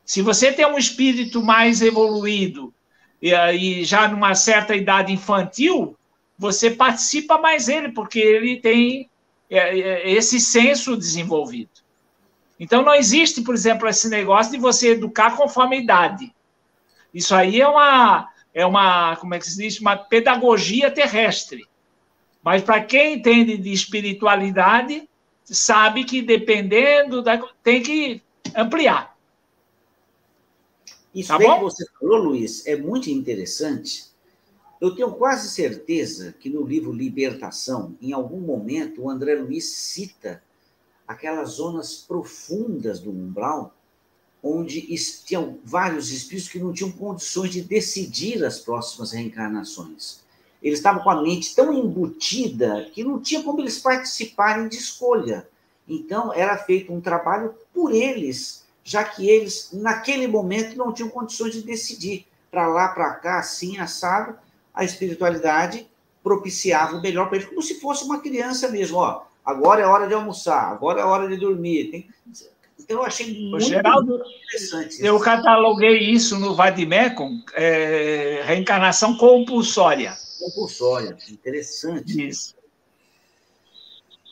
[0.05, 2.75] Se você tem um espírito mais evoluído
[3.23, 5.97] e, e já numa certa idade infantil,
[6.37, 9.11] você participa mais ele, porque ele tem
[9.51, 11.71] é, é, esse senso desenvolvido.
[12.59, 16.35] Então, não existe, por exemplo, esse negócio de você educar conforme a idade.
[17.13, 19.81] Isso aí é uma, é uma como é que se diz?
[19.81, 21.67] Uma pedagogia terrestre.
[22.43, 25.09] Mas para quem entende de espiritualidade,
[25.45, 27.39] sabe que dependendo da.
[27.63, 28.23] tem que
[28.55, 29.17] ampliar.
[31.15, 34.11] Isso tá bem que você falou, Luiz, é muito interessante,
[34.81, 40.43] eu tenho quase certeza que no livro Libertação, em algum momento, o André Luiz cita
[41.07, 43.75] aquelas zonas profundas do umbral,
[44.43, 44.81] onde
[45.27, 50.25] tinham vários espíritos que não tinham condições de decidir as próximas reencarnações.
[50.63, 55.49] Eles estavam com a mente tão embutida que não tinha como eles participarem de escolha.
[55.89, 61.55] Então, era feito um trabalho por eles, já que eles, naquele momento, não tinham condições
[61.55, 64.37] de decidir para lá, para cá, assim, assado
[64.75, 65.87] a espiritualidade
[66.23, 68.99] propiciava o melhor para ele, como se fosse uma criança mesmo.
[68.99, 71.91] Ó, agora é hora de almoçar, agora é hora de dormir.
[71.91, 72.09] Tem...
[72.79, 75.05] Então, eu achei muito Geraldo, interessante.
[75.05, 80.17] Eu cataloguei isso no Vadimecum, é, reencarnação compulsória.
[80.41, 82.29] Compulsória, interessante.
[82.29, 82.57] Isso.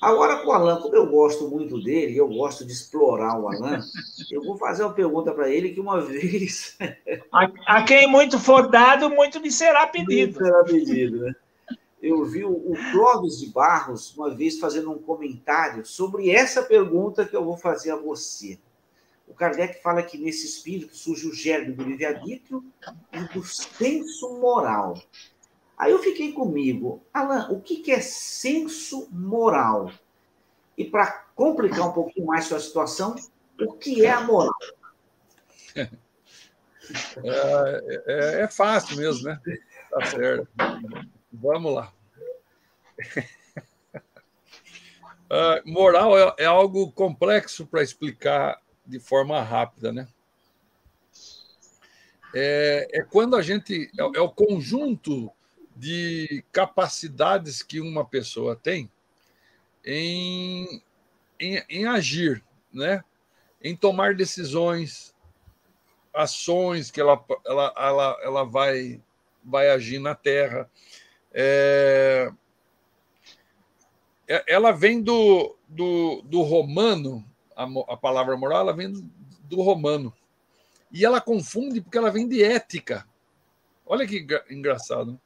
[0.00, 3.80] Agora, com o Alan, como eu gosto muito dele, eu gosto de explorar o Alan,
[4.30, 6.76] eu vou fazer uma pergunta para ele que uma vez.
[7.32, 10.38] a, a, quem muito for dado, muito lhe será pedido.
[10.38, 11.34] Muito será pedido, né?
[12.00, 17.24] Eu vi o, o Clóvis de Barros uma vez fazendo um comentário sobre essa pergunta
[17.24, 18.56] que eu vou fazer a você.
[19.26, 22.64] O Kardec fala que nesse espírito surge o germe do livre-arbítrio
[23.12, 24.96] e do senso moral.
[25.78, 29.92] Aí eu fiquei comigo, Alan, o que, é senso moral?
[30.76, 33.14] E para complicar um pouquinho mais sua situação,
[33.60, 34.54] o que é a moral?
[37.22, 39.38] É, é, é fácil mesmo, né?
[39.90, 40.48] Tá certo.
[41.30, 41.92] Vamos lá.
[45.30, 50.08] Uh, moral é, é, algo complexo para explicar de forma rápida, né?
[52.34, 53.90] É, é quando a gente.
[53.98, 55.30] É, é, o conjunto
[55.78, 58.90] de capacidades que uma pessoa tem
[59.84, 60.82] em,
[61.38, 62.42] em, em agir,
[62.72, 63.04] né?
[63.62, 65.14] em tomar decisões,
[66.12, 69.00] ações que ela, ela, ela, ela vai,
[69.44, 70.68] vai agir na Terra.
[71.32, 72.32] É,
[74.26, 77.24] é ela vem do, do, do romano,
[77.54, 79.02] a, a palavra moral, ela vem do,
[79.44, 80.12] do romano.
[80.90, 83.06] E ela confunde porque ela vem de ética.
[83.86, 85.20] Olha que engraçado.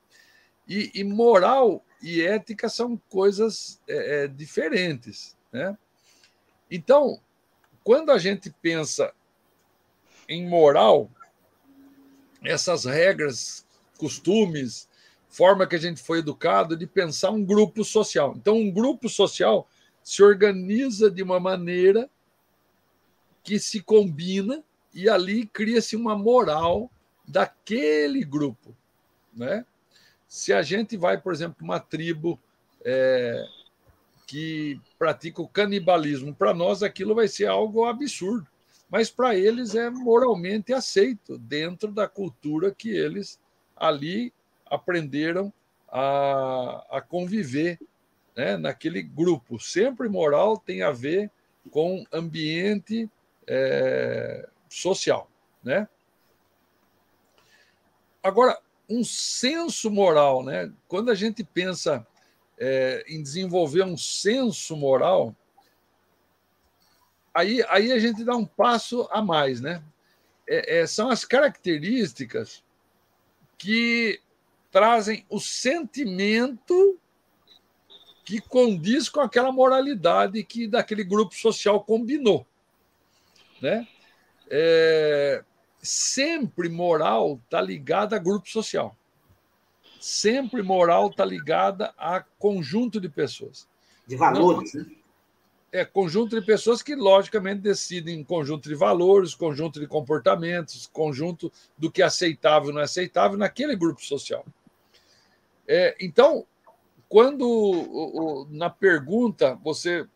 [0.72, 5.36] E, e moral e ética são coisas é, é, diferentes.
[5.52, 5.76] Né?
[6.70, 7.20] Então,
[7.84, 9.12] quando a gente pensa
[10.26, 11.10] em moral,
[12.42, 13.66] essas regras,
[13.98, 14.88] costumes,
[15.28, 18.32] forma que a gente foi educado de pensar um grupo social.
[18.34, 19.68] Então, um grupo social
[20.02, 22.08] se organiza de uma maneira
[23.44, 26.90] que se combina e ali cria-se uma moral
[27.28, 28.74] daquele grupo,
[29.34, 29.66] né?
[30.32, 32.40] Se a gente vai, por exemplo, uma tribo
[32.82, 33.44] é,
[34.26, 38.48] que pratica o canibalismo, para nós aquilo vai ser algo absurdo,
[38.88, 43.38] mas para eles é moralmente aceito dentro da cultura que eles
[43.76, 44.32] ali
[44.64, 45.52] aprenderam
[45.86, 47.78] a, a conviver
[48.34, 49.60] né, naquele grupo.
[49.60, 51.30] Sempre moral tem a ver
[51.70, 53.06] com ambiente
[53.46, 55.30] é, social,
[55.62, 55.86] né?
[58.22, 58.59] Agora,
[58.98, 60.73] um senso moral, né?
[60.89, 62.06] Quando a gente pensa
[62.59, 65.35] é, em desenvolver um senso moral,
[67.35, 69.82] aí, aí a gente dá um passo a mais, né?
[70.48, 72.62] É, é, são as características
[73.56, 74.20] que
[74.70, 76.98] trazem o sentimento
[78.24, 82.47] que condiz com aquela moralidade que daquele grupo social combinou,
[83.60, 83.86] né?
[84.55, 85.43] é,
[85.82, 88.96] sempre moral está ligada a grupo social.
[90.00, 93.68] Sempre moral está ligada a conjunto de pessoas.
[94.06, 94.90] De valores, Não, né?
[95.74, 101.90] É, conjunto de pessoas que, logicamente, decidem conjunto de valores, conjunto de comportamentos, conjunto do
[101.90, 104.44] que é aceitável e não é aceitável naquele grupo social.
[105.66, 106.46] É, então,
[107.09, 110.06] quando na pergunta você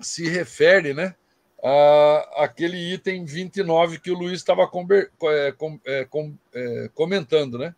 [0.00, 1.16] se refere né,
[1.64, 5.54] a, aquele item 29 que o Luiz estava é,
[5.86, 6.08] é,
[6.52, 7.74] é, comentando, né?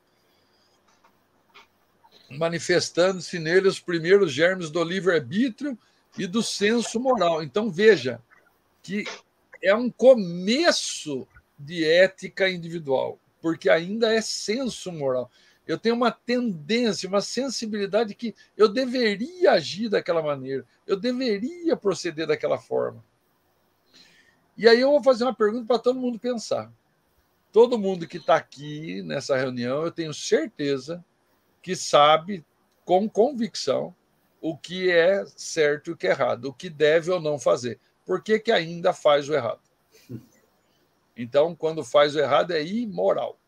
[2.29, 5.79] manifestando-se nele os primeiros germes do livre-arbítrio
[6.19, 7.41] e do senso moral.
[7.45, 8.21] Então, veja
[8.83, 9.05] que
[9.63, 11.27] é um começo
[11.57, 15.31] de ética individual, porque ainda é senso moral.
[15.65, 22.27] Eu tenho uma tendência, uma sensibilidade que eu deveria agir daquela maneira, eu deveria proceder
[22.27, 23.05] daquela forma.
[24.57, 26.73] E aí eu vou fazer uma pergunta para todo mundo pensar.
[27.53, 31.05] Todo mundo que está aqui nessa reunião, eu tenho certeza
[31.63, 32.45] que sabe
[32.85, 33.95] com convicção
[34.41, 37.81] o que é certo e o que é errado, o que deve ou não fazer.
[38.05, 39.61] Por que, que ainda faz o errado?
[41.17, 43.39] Então, quando faz o errado, é imoral.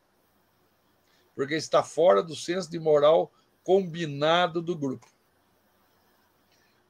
[1.35, 3.31] Porque está fora do senso de moral
[3.63, 5.07] combinado do grupo.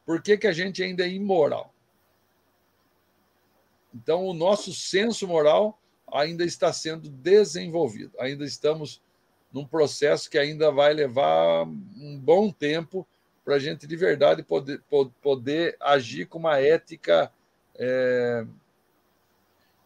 [0.07, 1.75] Por que, que a gente ainda é imoral?
[3.95, 5.79] Então, o nosso senso moral
[6.13, 9.03] ainda está sendo desenvolvido, ainda estamos
[9.53, 13.07] num processo que ainda vai levar um bom tempo
[13.45, 14.83] para a gente de verdade poder,
[15.23, 17.33] poder agir com uma ética.
[17.75, 18.47] É...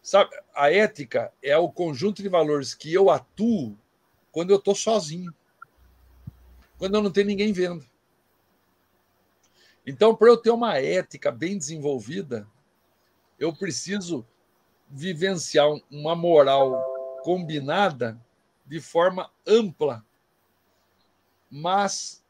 [0.01, 3.77] Sabe, a ética é o conjunto de valores que eu atuo
[4.33, 5.33] quando eu estou sozinho,
[6.77, 7.85] quando eu não tenho ninguém vendo.
[9.87, 12.45] Então, para eu ter uma ética bem desenvolvida,
[13.43, 14.25] eu preciso
[14.89, 16.81] vivenciar uma moral
[17.23, 18.19] combinada
[18.65, 20.05] de forma ampla,
[21.51, 22.23] mas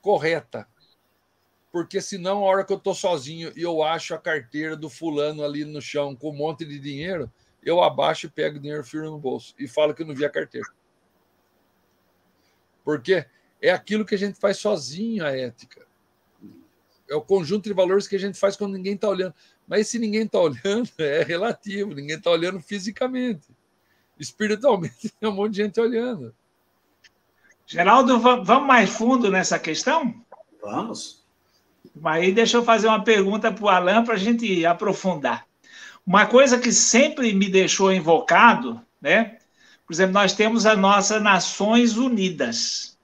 [0.00, 0.68] correta.
[1.72, 5.42] Porque senão, a hora que eu estou sozinho e eu acho a carteira do fulano
[5.42, 7.32] ali no chão com um monte de dinheiro,
[7.62, 10.30] eu abaixo e pego o dinheiro firme no bolso e falo que não vi a
[10.30, 10.68] carteira.
[12.84, 13.26] Porque
[13.60, 15.86] é aquilo que a gente faz sozinho, a ética.
[17.08, 19.34] É o conjunto de valores que a gente faz quando ninguém está olhando.
[19.66, 23.46] Mas se ninguém está olhando, é relativo, ninguém está olhando fisicamente
[24.22, 26.34] espiritualmente tem um monte de gente olhando.
[27.66, 30.14] Geraldo, vamos mais fundo nessa questão?
[30.60, 31.22] Vamos.
[31.94, 35.46] Mas aí deixa eu fazer uma pergunta para o Alain para a gente aprofundar.
[36.06, 39.38] Uma coisa que sempre me deixou invocado, né?
[39.86, 42.98] Por exemplo, nós temos as nossas Nações Unidas.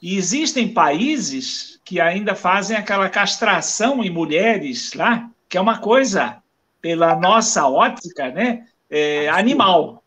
[0.00, 6.40] E existem países que ainda fazem aquela castração em mulheres lá, que é uma coisa,
[6.80, 8.68] pela nossa ótica, né?
[8.88, 10.04] É, animal.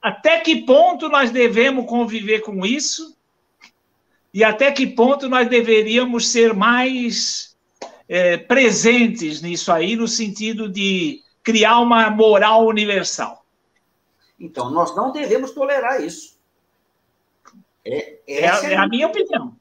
[0.00, 3.14] Até que ponto nós devemos conviver com isso?
[4.32, 7.56] E até que ponto nós deveríamos ser mais
[8.08, 13.44] é, presentes nisso aí, no sentido de criar uma moral universal?
[14.38, 16.38] Então, nós não devemos tolerar isso.
[17.84, 19.54] É, é, é a minha opinião.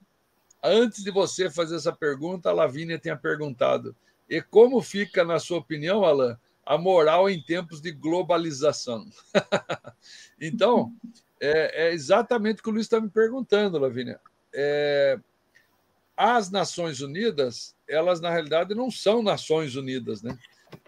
[0.62, 3.94] Antes de você fazer essa pergunta, a Lavínia tinha perguntado:
[4.28, 9.06] e como fica, na sua opinião, Alain, a moral em tempos de globalização?
[10.40, 10.93] então,
[11.40, 14.18] é, é, exatamente o que o Luiz está me perguntando, Lavínia.
[14.52, 15.18] É,
[16.16, 20.36] as Nações Unidas, elas na realidade não são Nações Unidas, né?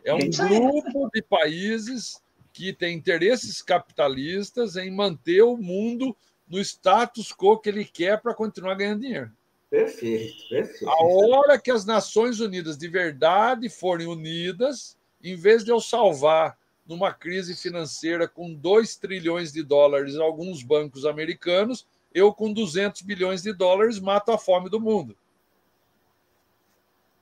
[0.05, 2.21] É um grupo de países
[2.53, 6.17] que tem interesses capitalistas em manter o mundo
[6.49, 9.31] no status quo que ele quer para continuar ganhando dinheiro.
[9.71, 10.89] Perfeito, perfeito.
[10.89, 16.57] A hora que as Nações Unidas de verdade forem unidas, em vez de eu salvar
[16.87, 23.43] numa crise financeira com 2 trilhões de dólares alguns bancos americanos, eu com 200 bilhões
[23.43, 25.15] de dólares mato a fome do mundo.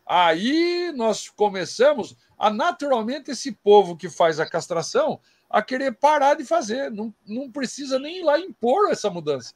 [0.06, 5.20] Aí nós começamos a naturalmente esse povo que faz a castração
[5.50, 6.90] a querer parar de fazer.
[6.92, 9.52] Não, não precisa nem ir lá impor essa mudança.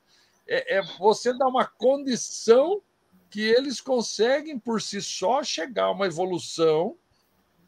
[0.49, 2.83] É, é você dar uma condição
[3.31, 6.97] que eles conseguem por si só chegar a uma evolução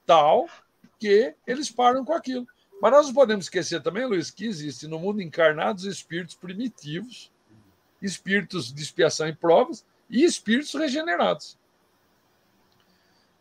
[0.05, 0.49] tal
[0.99, 2.47] que eles param com aquilo.
[2.81, 7.31] Mas nós não podemos esquecer também, Luiz, que existe no mundo encarnados espíritos primitivos,
[8.01, 11.57] espíritos de expiação e provas e espíritos regenerados.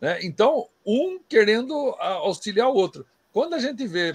[0.02, 0.18] Né?
[0.22, 3.06] Então, um querendo auxiliar o outro.
[3.32, 4.12] Quando a gente vê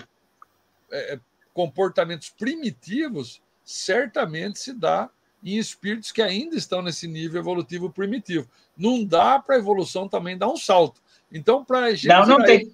[0.92, 1.20] é, é,
[1.54, 5.10] comportamentos primitivos, certamente se dá
[5.42, 8.50] em espíritos que ainda estão nesse nível evolutivo primitivo.
[8.78, 11.02] Não dá para a evolução também dar um salto.
[11.32, 12.08] Então, para a gente.
[12.08, 12.70] Não, não tem.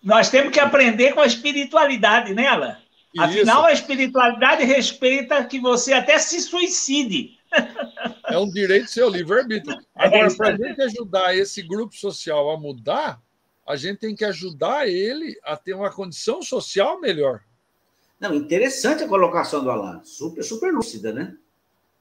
[0.00, 2.78] Nós temos que aprender com a espiritualidade, né, Alan?
[3.18, 7.39] Afinal, a espiritualidade respeita que você até se suicide.
[8.26, 9.76] É um direito seu, livre-arbítrio.
[9.96, 13.20] É Agora, para a gente ajudar esse grupo social a mudar,
[13.66, 17.40] a gente tem que ajudar ele a ter uma condição social melhor.
[18.18, 20.00] Não, interessante a colocação do Alan.
[20.04, 21.34] Super, super lúcida, né?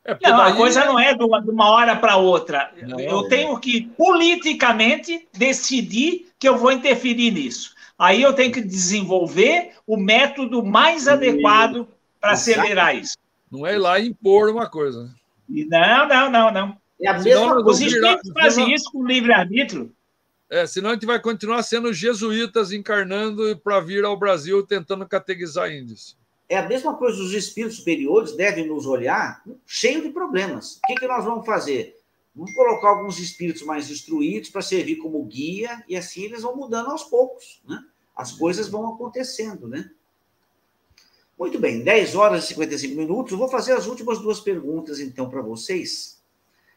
[0.03, 0.51] É não, daí...
[0.51, 2.71] a coisa não é de uma, de uma hora para outra.
[2.87, 3.29] Não, eu é.
[3.29, 7.75] tenho que, politicamente, decidir que eu vou interferir nisso.
[7.97, 11.09] Aí eu tenho que desenvolver o método mais e...
[11.09, 11.87] adequado
[12.19, 13.17] para acelerar isso.
[13.51, 15.13] Não é ir lá impor uma coisa.
[15.49, 16.77] Não, não, não, não.
[17.01, 19.91] É a mesma Os espíritos fazem isso com livre-arbítrio.
[20.49, 25.71] É, senão a gente vai continuar sendo jesuítas encarnando para vir ao Brasil tentando catequizar
[25.71, 26.17] índios.
[26.47, 30.77] É a mesma coisa, os espíritos superiores devem nos olhar cheio de problemas.
[30.77, 31.95] O que, que nós vamos fazer?
[32.35, 36.89] Vamos colocar alguns espíritos mais instruídos para servir como guia, e assim eles vão mudando
[36.89, 37.61] aos poucos.
[37.67, 37.79] Né?
[38.15, 39.91] As coisas vão acontecendo, né?
[41.39, 43.37] Muito bem, 10 horas e 55 minutos.
[43.37, 46.19] Vou fazer as últimas duas perguntas, então, para vocês.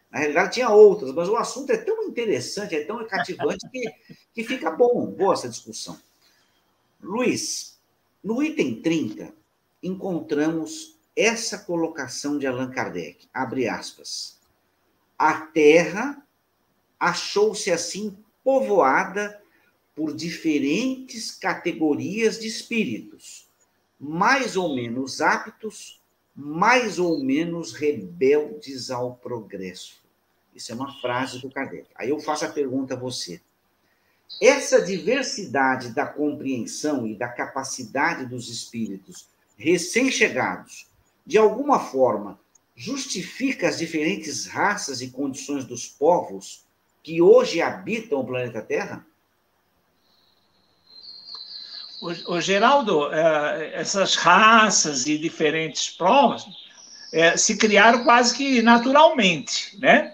[0.08, 3.92] Na realidade, tinha outras, mas o assunto é tão interessante, é tão cativante que,
[4.32, 5.98] que fica bom, boa essa discussão.
[7.02, 7.80] Luiz,
[8.22, 9.34] no item 30,
[9.82, 14.38] encontramos essa colocação de Allan Kardec, abre aspas.
[15.18, 16.24] A Terra
[17.00, 19.42] achou-se assim povoada
[19.94, 23.50] por diferentes categorias de espíritos,
[24.04, 26.02] mais ou menos aptos,
[26.34, 30.02] mais ou menos rebeldes ao progresso.
[30.52, 31.86] Isso é uma frase do Kardec.
[31.94, 33.40] Aí eu faço a pergunta a você.
[34.40, 40.88] Essa diversidade da compreensão e da capacidade dos espíritos recém-chegados,
[41.24, 42.40] de alguma forma,
[42.74, 46.64] justifica as diferentes raças e condições dos povos
[47.04, 49.06] que hoje habitam o planeta Terra?
[52.26, 56.44] O, Geraldo, é, essas raças e diferentes povos
[57.12, 60.12] é, se criaram quase que naturalmente, né?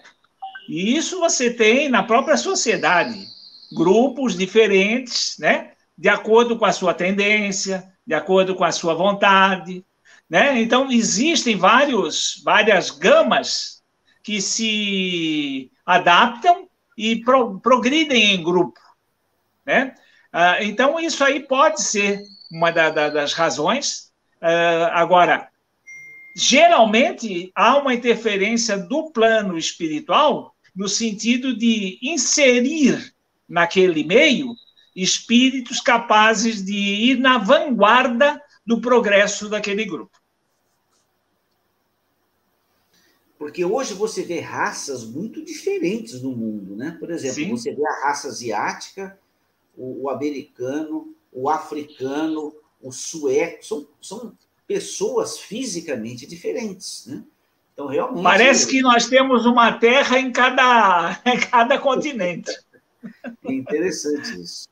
[0.69, 3.27] E isso você tem na própria sociedade,
[3.73, 5.73] grupos diferentes, né?
[5.97, 9.83] De acordo com a sua tendência, de acordo com a sua vontade,
[10.29, 10.61] né?
[10.61, 13.83] Então existem vários, várias gamas
[14.23, 18.79] que se adaptam e pro, progridem em grupo,
[19.65, 19.95] né?
[20.33, 24.13] Ah, então isso aí pode ser uma da, da, das razões.
[24.41, 25.49] Ah, agora,
[26.37, 33.13] geralmente há uma interferência do plano espiritual no sentido de inserir
[33.49, 34.55] naquele meio
[34.95, 40.19] espíritos capazes de ir na vanguarda do progresso daquele grupo.
[43.39, 46.97] Porque hoje você vê raças muito diferentes no mundo, né?
[46.99, 47.51] Por exemplo, Sim.
[47.51, 49.19] você vê a raça asiática,
[49.79, 54.37] o, o, americano, o africano, o sueco, são, são
[54.67, 57.25] pessoas fisicamente diferentes, né?
[57.73, 58.25] Então, realmente.
[58.25, 62.51] Parece que nós temos uma terra em cada, em cada continente.
[63.45, 64.69] É interessante isso.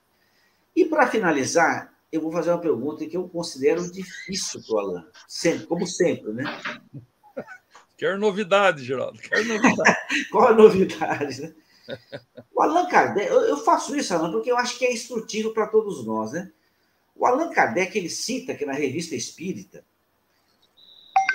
[0.75, 5.07] E para finalizar, eu vou fazer uma pergunta que eu considero difícil para o Alan,
[5.29, 6.45] sempre, como sempre, né?
[7.97, 9.99] Quer novidade, Geraldo, quer novidade.
[10.31, 11.55] Qual a novidade, né?
[12.55, 16.07] O Allan Kardec, eu faço isso, Allan, porque eu acho que é instrutivo para todos
[16.07, 16.51] nós, né?
[17.15, 19.85] O Allan Kardec, ele cita aqui na Revista Espírita,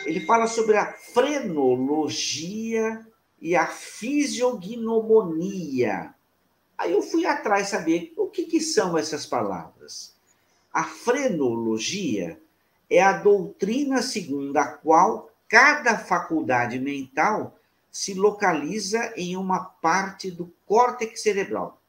[0.06, 3.06] ele fala sobre a frenologia
[3.40, 6.14] e a fisiognomonia.
[6.78, 10.14] Aí eu fui atrás saber o que, que são essas palavras.
[10.74, 12.38] A frenologia
[12.90, 17.58] é a doutrina segundo a qual cada faculdade mental
[17.92, 21.82] se localiza em uma parte do córtex cerebral.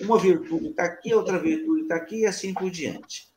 [0.00, 3.28] Uma virtude está aqui, outra virtude está aqui, e assim por diante.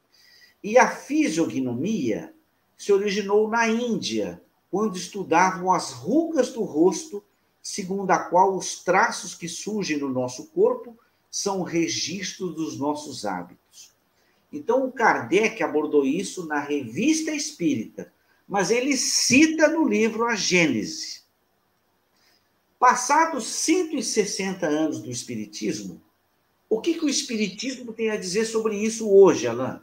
[0.64, 2.34] E a fisiognomia
[2.78, 4.41] se originou na Índia,
[4.72, 7.24] quando estudavam as rugas do rosto,
[7.61, 10.98] segundo a qual os traços que surgem no nosso corpo
[11.30, 13.91] são registros dos nossos hábitos.
[14.52, 18.14] Então, o Kardec abordou isso na Revista Espírita,
[18.48, 21.23] mas ele cita no livro A Gênese.
[22.84, 26.01] Passados 160 anos do Espiritismo,
[26.69, 29.80] o que, que o Espiritismo tem a dizer sobre isso hoje, Alain?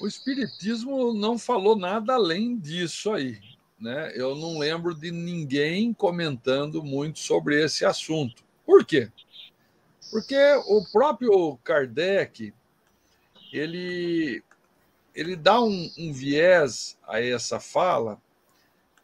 [0.00, 3.40] O Espiritismo não falou nada além disso aí.
[3.80, 4.12] Né?
[4.14, 8.44] Eu não lembro de ninguém comentando muito sobre esse assunto.
[8.64, 9.10] Por quê?
[10.08, 10.38] Porque
[10.68, 12.54] o próprio Kardec
[13.52, 14.40] ele
[15.12, 18.22] ele dá um, um viés a essa fala,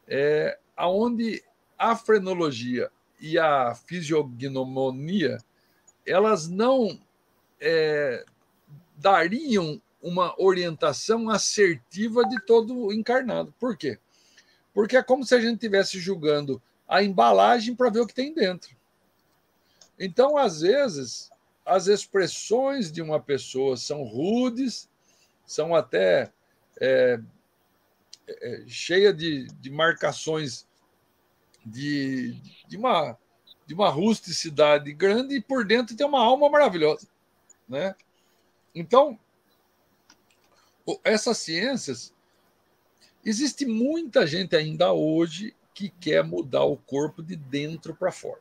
[0.06, 1.42] é, aonde
[1.78, 2.90] a frenologia
[3.20, 5.38] e a fisiognomonia
[6.06, 7.00] elas não
[7.60, 8.24] é,
[8.96, 13.52] dariam uma orientação assertiva de todo encarnado.
[13.58, 13.98] Por quê?
[14.72, 18.32] Porque é como se a gente estivesse julgando a embalagem para ver o que tem
[18.32, 18.76] dentro.
[19.98, 21.30] Então, às vezes,
[21.64, 24.88] as expressões de uma pessoa são rudes,
[25.44, 26.30] são até
[26.80, 27.18] é,
[28.28, 30.66] é, cheia de, de marcações
[31.64, 32.34] de,
[32.68, 33.18] de, uma,
[33.66, 37.08] de uma rusticidade grande e por dentro tem uma alma maravilhosa.
[37.68, 37.94] Né?
[38.74, 39.18] Então,
[41.02, 42.14] essas ciências,
[43.24, 48.40] existe muita gente ainda hoje que quer mudar o corpo de dentro para fora.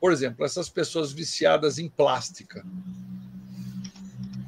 [0.00, 2.64] Por exemplo, essas pessoas viciadas em plástica.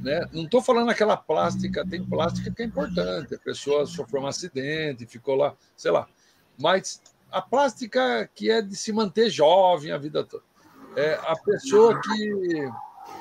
[0.04, 0.28] Né?
[0.34, 5.06] Não estou falando aquela plástica, tem plástica que é importante, a pessoa sofreu um acidente,
[5.06, 6.06] ficou lá, sei lá.
[6.58, 7.00] Mas
[7.32, 10.44] a plástica que é de se manter jovem a vida toda.
[10.94, 12.70] É a pessoa que,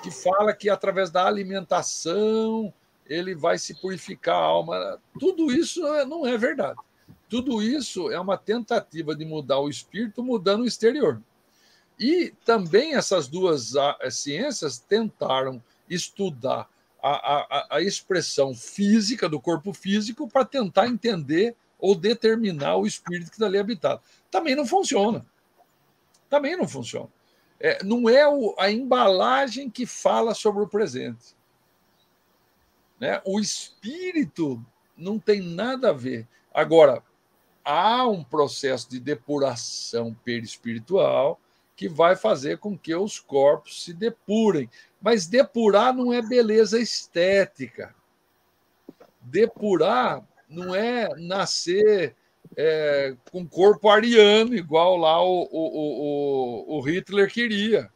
[0.04, 2.72] que fala que através da alimentação
[3.08, 5.00] ele vai se purificar a alma.
[5.18, 6.78] Tudo isso não é verdade.
[7.30, 11.22] Tudo isso é uma tentativa de mudar o espírito mudando o exterior.
[11.98, 16.68] E também essas duas ah, ciências tentaram estudar
[17.04, 23.30] a, a, a expressão física do corpo físico para tentar entender ou determinar o espírito
[23.30, 24.02] que está ali habitado.
[24.32, 25.26] Também não funciona.
[26.30, 27.10] Também não funciona.
[27.60, 31.36] É, não é o, a embalagem que fala sobre o presente.
[32.98, 33.22] Né?
[33.26, 34.66] O espírito
[34.98, 36.26] não tem nada a ver.
[36.54, 37.04] Agora,
[37.66, 41.38] há um processo de depuração perispiritual
[41.76, 44.70] que vai fazer com que os corpos se depurem.
[45.02, 47.94] Mas depurar não é beleza estética.
[49.22, 52.16] Depurar não é nascer
[52.56, 57.90] é, com corpo ariano, igual lá o, o, o, o Hitler queria.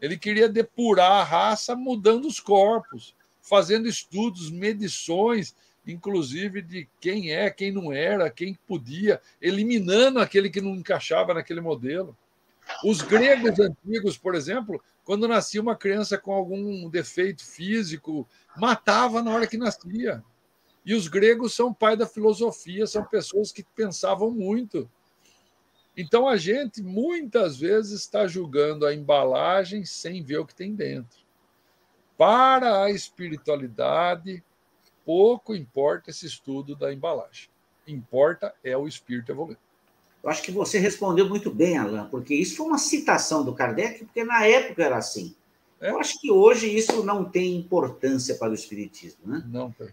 [0.00, 5.54] Ele queria depurar a raça mudando os corpos, fazendo estudos, medições,
[5.86, 11.60] inclusive de quem é, quem não era, quem podia, eliminando aquele que não encaixava naquele
[11.60, 12.16] modelo.
[12.84, 18.26] Os gregos antigos, por exemplo, quando nascia uma criança com algum defeito físico,
[18.56, 20.22] matava na hora que nascia.
[20.84, 24.90] E os gregos são pai da filosofia, são pessoas que pensavam muito.
[25.96, 31.20] Então a gente muitas vezes está julgando a embalagem sem ver o que tem dentro.
[32.16, 34.42] Para a espiritualidade,
[35.04, 37.48] pouco importa esse estudo da embalagem.
[37.86, 39.69] Importa é o espírito evoluindo.
[40.22, 44.04] Eu acho que você respondeu muito bem, Alain, porque isso foi uma citação do Kardec,
[44.04, 45.34] porque na época era assim.
[45.80, 45.90] É.
[45.90, 49.20] Eu acho que hoje isso não tem importância para o Espiritismo.
[49.24, 49.42] Né?
[49.48, 49.88] Não tem.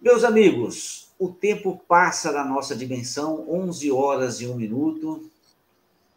[0.00, 5.30] Meus amigos, o tempo passa na nossa dimensão, 11 horas e 1 minuto.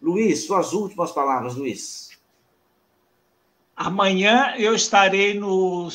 [0.02, 2.10] Luiz, suas últimas palavras, Luiz.
[3.76, 5.90] Amanhã eu estarei no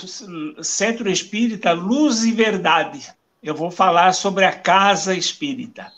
[0.63, 3.13] Centro Espírita Luz e Verdade.
[3.43, 5.93] Eu vou falar sobre a Casa Espírita.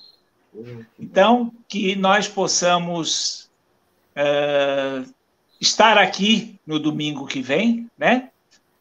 [0.98, 3.50] Então, que nós possamos
[4.16, 5.08] uh,
[5.60, 8.30] estar aqui no domingo que vem, né?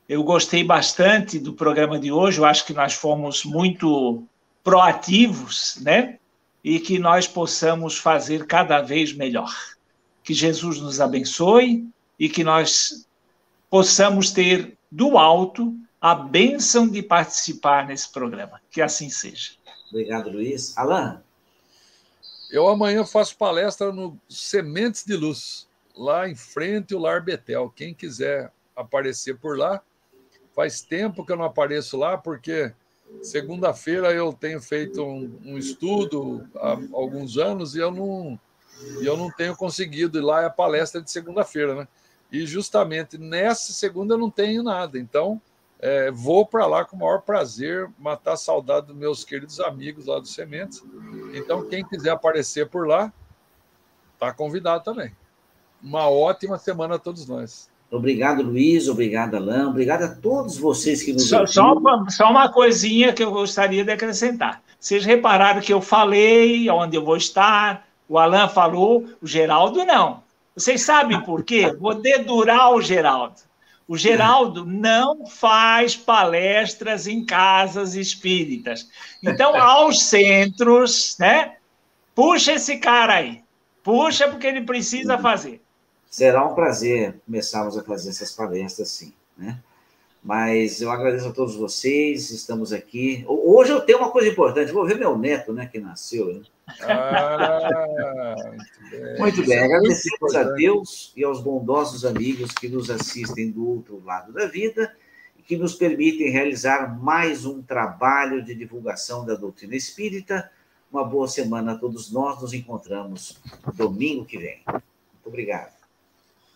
[0.07, 4.23] Eu gostei bastante do programa de hoje, eu acho que nós fomos muito
[4.63, 6.17] proativos, né?
[6.63, 9.53] E que nós possamos fazer cada vez melhor.
[10.23, 11.87] Que Jesus nos abençoe
[12.17, 13.07] e que nós
[13.69, 18.61] possamos ter do alto a bênção de participar nesse programa.
[18.71, 19.51] Que assim seja.
[19.89, 20.77] Obrigado, Luiz.
[20.77, 21.19] Alain?
[22.49, 27.71] Eu amanhã faço palestra no Sementes de Luz, lá em frente ao Lar Betel.
[27.75, 29.81] Quem quiser aparecer por lá,
[30.55, 32.71] faz tempo que eu não apareço lá, porque
[33.21, 38.39] segunda-feira eu tenho feito um, um, estudo há alguns anos e eu não,
[39.01, 41.87] eu não tenho conseguido ir lá é a palestra de segunda-feira, né?
[42.31, 44.97] E justamente nessa segunda eu não tenho nada.
[44.97, 45.41] Então,
[45.79, 50.07] é, vou para lá com o maior prazer, matar a saudade dos meus queridos amigos
[50.07, 50.83] lá do Sementes.
[51.33, 53.11] Então, quem quiser aparecer por lá,
[54.13, 55.11] está convidado também.
[55.81, 57.69] Uma ótima semana a todos nós.
[57.91, 58.89] Obrigado, Luiz.
[58.89, 59.67] Obrigado, Alain.
[59.67, 63.85] Obrigado a todos vocês que nos só, só uma, só uma coisinha que eu gostaria
[63.85, 64.61] de acrescentar.
[64.79, 70.23] Vocês repararam que eu falei onde eu vou estar, o Alain falou, o Geraldo não.
[70.55, 71.71] Vocês sabem por quê?
[71.79, 73.46] Vou dedurar o Geraldo.
[73.87, 78.89] O Geraldo não faz palestras em casas espíritas.
[79.23, 81.55] Então, aos centros, né?
[82.13, 83.41] Puxa esse cara aí.
[83.81, 85.61] Puxa, porque ele precisa fazer.
[86.09, 89.13] Será um prazer começarmos a fazer essas palestras, sim.
[89.37, 89.57] Né?
[90.21, 93.23] Mas eu agradeço a todos vocês, estamos aqui.
[93.27, 96.33] Hoje eu tenho uma coisa importante, vou ver meu neto, né, que nasceu.
[96.33, 96.41] Né?
[96.81, 99.17] Ah, muito bem.
[99.19, 104.33] Muito bem, agradecemos a Deus e aos bondosos amigos que nos assistem do outro lado
[104.33, 104.93] da vida
[105.37, 110.51] e que nos permitem realizar mais um trabalho de divulgação da doutrina espírita.
[110.91, 113.39] Uma boa semana a todos nós, nos encontramos
[113.73, 114.61] domingo que vem.
[114.67, 114.83] Muito
[115.25, 115.76] obrigado.